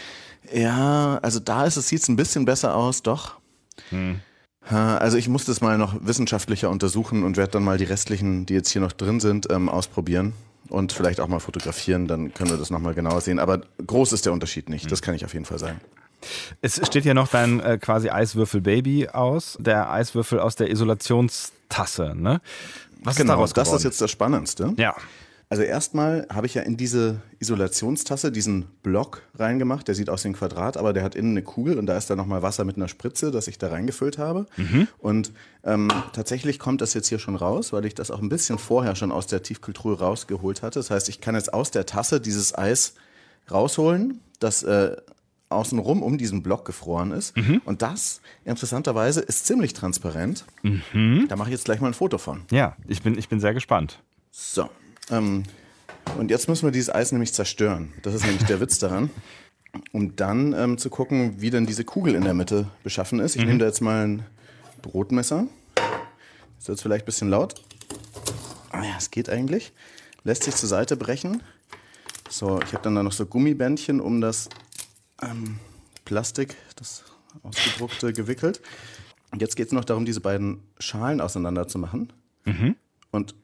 Ja, 0.53 1.19
also 1.23 1.41
da 1.41 1.65
ist 1.65 1.79
es, 1.79 1.89
sieht 1.89 2.03
es 2.03 2.09
ein 2.09 2.17
bisschen 2.17 2.45
besser 2.45 2.75
aus, 2.75 3.03
doch. 3.03 3.39
Hm. 3.89 4.21
Also 4.69 5.17
ich 5.17 5.29
muss 5.29 5.47
das 5.47 5.61
mal 5.61 5.79
noch 5.79 5.95
wissenschaftlicher 6.03 6.69
untersuchen 6.69 7.25
und 7.25 7.37
werde 7.37 7.53
dann 7.53 7.65
mal 7.65 7.79
die 7.79 7.85
restlichen, 7.85 8.45
die 8.47 8.55
jetzt 8.55 8.71
hier 8.71 8.83
noch 8.83 8.93
drin 8.93 9.19
sind, 9.19 9.51
ähm, 9.51 9.69
ausprobieren 9.69 10.35
und 10.73 10.93
vielleicht 10.93 11.21
auch 11.21 11.29
mal 11.29 11.39
fotografieren, 11.39 12.09
dann 12.09 12.33
können 12.33 12.51
wir 12.51 12.57
das 12.57 12.71
nochmal 12.71 12.95
genauer 12.95 13.21
sehen. 13.21 13.39
Aber 13.39 13.61
groß 13.87 14.13
ist 14.13 14.25
der 14.25 14.33
Unterschied 14.33 14.69
nicht, 14.69 14.91
das 14.91 15.03
kann 15.03 15.15
ich 15.15 15.25
auf 15.25 15.35
jeden 15.35 15.45
Fall 15.45 15.59
sagen. 15.59 15.81
Es 16.61 16.81
steht 16.87 17.05
ja 17.05 17.15
noch 17.15 17.29
dein 17.29 17.61
äh, 17.61 17.79
quasi 17.79 18.09
Eiswürfel-Baby 18.09 19.09
aus, 19.09 19.59
der 19.61 19.91
Eiswürfel 19.91 20.41
aus 20.41 20.57
der 20.57 20.71
Isolationstasse, 20.71 22.15
ne? 22.17 22.41
Was 23.05 23.17
genau, 23.17 23.45
ist 23.45 23.57
daraus 23.57 23.71
das 23.71 23.73
ist 23.73 23.85
jetzt 23.85 24.01
das 24.01 24.11
Spannendste. 24.11 24.73
Ja. 24.77 24.95
Also 25.53 25.65
erstmal 25.65 26.27
habe 26.33 26.47
ich 26.47 26.55
ja 26.55 26.63
in 26.63 26.79
diese 26.79 27.21
Isolationstasse 27.39 28.33
diesen 28.33 28.65
Block 28.83 29.21
reingemacht. 29.35 29.87
Der 29.87 29.95
sieht 29.95 30.09
aus 30.09 30.25
wie 30.25 30.29
ein 30.29 30.33
Quadrat, 30.33 30.79
aber 30.79 30.95
der 30.95 31.03
hat 31.03 31.15
innen 31.15 31.33
eine 31.33 31.43
Kugel 31.43 31.79
und 31.79 31.85
da 31.85 31.95
ist 31.95 32.09
dann 32.09 32.17
nochmal 32.17 32.41
Wasser 32.41 32.65
mit 32.65 32.77
einer 32.77 32.89
Spritze, 32.89 33.31
das 33.31 33.49
ich 33.49 33.59
da 33.59 33.69
reingefüllt 33.69 34.17
habe. 34.17 34.47
Mhm. 34.57 34.89
Und 34.97 35.31
ähm, 35.63 35.89
tatsächlich 36.15 36.59
kommt 36.59 36.81
das 36.81 36.95
jetzt 36.95 37.09
hier 37.09 37.19
schon 37.19 37.37
raus, 37.37 37.75
weil 37.75 37.85
ich 37.85 37.95
das 37.95 38.11
auch 38.11 38.23
ein 38.23 38.31
bisschen 38.31 38.57
vorher 38.57 38.97
schon 38.97 39.13
aus 39.13 39.27
der 39.27 39.43
Tiefkühltruhe 39.43 39.99
rausgeholt 39.99 40.63
hatte. 40.63 40.79
Das 40.79 40.91
heißt, 40.91 41.11
ich 41.11 41.21
kann 41.21 41.35
jetzt 41.35 41.53
aus 41.53 41.71
der 41.71 41.85
Tasse 41.85 42.19
dieses 42.19 42.57
Eis 42.57 42.95
rausholen, 43.51 44.21
das 44.39 44.63
äh, 44.63 44.97
außenrum 45.51 46.03
um 46.03 46.17
diesen 46.17 46.43
Block 46.43 46.65
gefroren 46.65 47.11
ist. 47.11 47.37
Mhm. 47.37 47.61
Und 47.67 47.83
das, 47.83 48.23
interessanterweise, 48.47 49.21
ist 49.21 49.45
ziemlich 49.45 49.75
transparent. 49.75 50.47
Mhm. 50.63 51.27
Da 51.29 51.37
mache 51.37 51.51
ich 51.51 51.53
jetzt 51.53 51.67
gleich 51.67 51.83
mal 51.83 51.89
ein 51.89 51.95
Foto 51.95 52.17
von. 52.17 52.41
Ja, 52.51 52.75
ich 52.89 53.03
bin, 53.03 53.19
ich 53.19 53.29
bin 53.29 53.39
sehr 53.39 53.53
gespannt. 53.53 53.99
So, 54.31 54.71
ähm, 55.11 55.45
und 56.19 56.31
jetzt 56.31 56.49
müssen 56.49 56.67
wir 56.67 56.73
dieses 56.73 56.95
Eis 56.95 57.13
nämlich 57.13 57.33
zerstören. 57.33 57.93
Das 58.03 58.15
ist 58.15 58.25
nämlich 58.25 58.45
der 58.45 58.61
Witz 58.61 58.79
daran. 58.79 59.11
Um 59.93 60.17
dann 60.17 60.53
ähm, 60.53 60.77
zu 60.77 60.91
gucken, 60.91 61.41
wie 61.41 61.49
denn 61.49 61.65
diese 61.65 61.85
Kugel 61.85 62.15
in 62.15 62.25
der 62.25 62.35
Mitte 62.35 62.69
beschaffen 62.83 63.21
ist. 63.21 63.37
Ich 63.37 63.43
mhm. 63.43 63.49
nehme 63.49 63.59
da 63.61 63.67
jetzt 63.67 63.81
mal 63.81 64.07
ein 64.07 64.27
Brotmesser. 64.83 65.47
Ist 66.59 66.69
jetzt 66.69 66.83
vielleicht 66.83 67.05
ein 67.05 67.07
bisschen 67.07 67.31
laut. 67.31 67.55
Ah 68.71 68.85
ja, 68.85 68.95
es 68.99 69.11
geht 69.11 69.31
eigentlich. 69.31 69.73
Lässt 70.25 70.43
sich 70.43 70.55
zur 70.55 70.69
Seite 70.69 70.97
brechen. 70.97 71.43
So, 72.29 72.61
ich 72.61 72.73
habe 72.75 72.83
dann 72.83 72.95
da 72.95 73.03
noch 73.03 73.13
so 73.13 73.25
Gummibändchen 73.25 74.01
um 74.01 74.21
das 74.21 74.51
ähm, 75.23 75.59
Plastik, 76.05 76.57
das 76.77 77.05
ausgedruckte, 77.43 78.13
gewickelt. 78.13 78.61
Und 79.31 79.41
jetzt 79.41 79.57
geht 79.57 79.67
es 79.67 79.73
noch 79.73 79.85
darum, 79.85 80.05
diese 80.05 80.21
beiden 80.21 80.63
Schalen 80.79 81.21
auseinander 81.21 81.67
zu 81.67 81.79
machen. 81.79 82.13
Mhm. 82.45 82.77
Und 83.11 83.35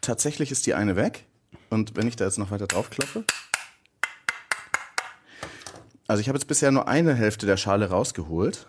tatsächlich 0.00 0.50
ist 0.50 0.66
die 0.66 0.74
eine 0.74 0.96
weg. 0.96 1.26
Und 1.68 1.96
wenn 1.96 2.06
ich 2.06 2.16
da 2.16 2.24
jetzt 2.24 2.38
noch 2.38 2.50
weiter 2.50 2.66
drauf 2.66 2.90
klopfe. 2.90 3.24
Also 6.06 6.20
ich 6.20 6.28
habe 6.28 6.36
jetzt 6.38 6.48
bisher 6.48 6.72
nur 6.72 6.88
eine 6.88 7.14
Hälfte 7.14 7.46
der 7.46 7.56
Schale 7.56 7.88
rausgeholt. 7.88 8.66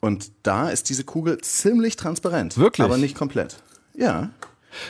Und 0.00 0.32
da 0.42 0.70
ist 0.70 0.88
diese 0.88 1.04
Kugel 1.04 1.38
ziemlich 1.38 1.96
transparent. 1.96 2.56
Wirklich? 2.56 2.84
Aber 2.84 2.98
nicht 2.98 3.16
komplett. 3.16 3.62
Ja. 3.94 4.30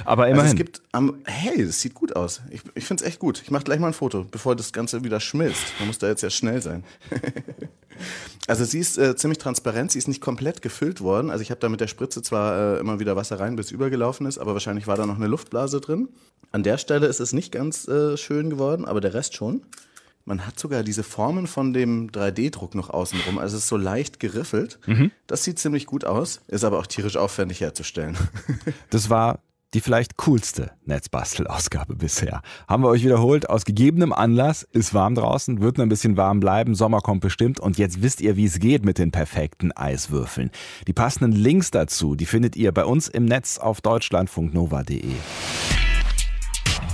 Aber 0.05 0.29
immerhin. 0.29 0.41
Also 0.41 0.53
es 0.53 0.57
gibt 0.57 0.83
am, 0.93 1.19
hey, 1.25 1.67
das 1.67 1.81
sieht 1.81 1.95
gut 1.95 2.17
aus. 2.17 2.41
Ich, 2.51 2.63
ich 2.75 2.85
finde 2.85 3.05
es 3.05 3.09
echt 3.09 3.19
gut. 3.19 3.43
Ich 3.43 3.51
mache 3.51 3.65
gleich 3.65 3.79
mal 3.79 3.89
ein 3.89 3.93
Foto, 3.93 4.25
bevor 4.31 4.57
das 4.57 4.73
Ganze 4.73 5.05
wieder 5.05 5.21
schmilzt. 5.21 5.65
Man 5.79 5.89
muss 5.89 5.99
da 5.99 6.09
jetzt 6.09 6.23
ja 6.23 6.31
schnell 6.31 6.63
sein. 6.63 6.85
also 8.47 8.65
sie 8.65 8.79
ist 8.79 8.99
äh, 8.99 9.17
ziemlich 9.17 9.39
transparent, 9.39 9.93
sie 9.93 9.99
ist 9.99 10.09
nicht 10.09 10.21
komplett 10.21 10.63
gefüllt 10.63 11.01
worden. 11.01 11.31
Also 11.31 11.43
ich 11.43 11.51
habe 11.51 11.61
da 11.61 11.69
mit 11.69 11.81
der 11.81 11.89
Spritze 11.89 12.23
zwar 12.23 12.77
äh, 12.77 12.81
immer 12.81 13.01
wieder 13.01 13.17
Wasser 13.17 13.41
rein, 13.41 13.57
bis 13.57 13.71
übergelaufen 13.71 14.27
ist, 14.27 14.39
aber 14.39 14.53
wahrscheinlich 14.53 14.87
war 14.87 14.97
da 14.97 15.07
noch 15.07 15.17
eine 15.17 15.27
Luftblase 15.27 15.81
drin. 15.81 16.09
An 16.51 16.63
der 16.63 16.79
Stelle 16.79 17.07
ist 17.07 17.21
es 17.21 17.33
nicht 17.33 17.53
ganz 17.53 17.87
äh, 17.89 18.17
schön 18.17 18.51
geworden, 18.51 18.85
aber 18.85 19.01
der 19.01 19.15
Rest 19.15 19.35
schon. 19.35 19.63
Man 20.25 20.47
hat 20.47 20.59
sogar 20.59 20.83
diese 20.83 21.05
Formen 21.05 21.47
von 21.47 21.73
dem 21.73 22.11
3D-Druck 22.11 22.75
noch 22.75 22.91
außenrum. 22.91 23.39
Also 23.39 23.57
es 23.57 23.63
ist 23.63 23.69
so 23.69 23.79
leicht 23.79 24.21
geriffelt. 24.21 24.79
Mhm. 24.85 25.11
Das 25.27 25.43
sieht 25.43 25.59
ziemlich 25.59 25.87
gut 25.87 26.05
aus, 26.05 26.43
ist 26.49 26.65
aber 26.65 26.79
auch 26.79 26.87
tierisch 26.87 27.17
aufwendig 27.17 27.63
herzustellen. 27.63 28.15
das 28.91 29.09
war 29.09 29.41
die 29.75 29.81
vielleicht 29.81 30.17
coolste 30.17 30.73
Netzbastelausgabe 30.85 31.95
bisher. 31.95 32.43
Haben 32.67 32.83
wir 32.83 32.89
euch 32.89 33.05
wiederholt, 33.05 33.49
aus 33.51 33.65
gegebenem 33.65 34.13
Anlass, 34.13 34.63
ist 34.63 34.95
warm 34.95 35.15
draußen, 35.15 35.61
wird 35.61 35.77
nur 35.77 35.87
ein 35.87 35.91
bisschen 35.91 36.17
warm 36.17 36.41
bleiben, 36.41 36.75
Sommer 36.75 37.01
kommt 37.01 37.21
bestimmt 37.21 37.61
und 37.61 37.79
jetzt 37.79 38.03
wisst 38.03 38.21
ihr, 38.21 38.37
wie 38.37 38.47
es 38.47 38.59
geht 38.59 38.85
mit 38.85 38.99
den 38.99 39.11
perfekten 39.11 39.73
Eiswürfeln. 39.73 40.51
Die 40.87 40.93
passenden 40.93 41.33
Links 41.33 41.71
dazu, 41.71 42.15
die 42.15 42.27
findet 42.27 42.57
ihr 42.57 42.73
bei 42.73 42.85
uns 42.85 43.09
im 43.09 43.25
Netz 43.25 43.59
auf 43.59 43.81
deutschlandfunknova.de. 43.81 45.13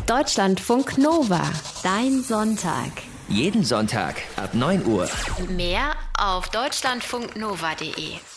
Deutschlandfunk 0.07 0.99
Nova, 0.99 1.43
dein 1.83 2.23
Sonntag. 2.23 2.91
Jeden 3.29 3.65
Sonntag 3.65 4.17
ab 4.37 4.53
9 4.53 4.85
Uhr. 4.85 5.09
Mehr 5.49 5.95
auf 6.19 6.51
deutschlandfunknova.de. 6.51 8.34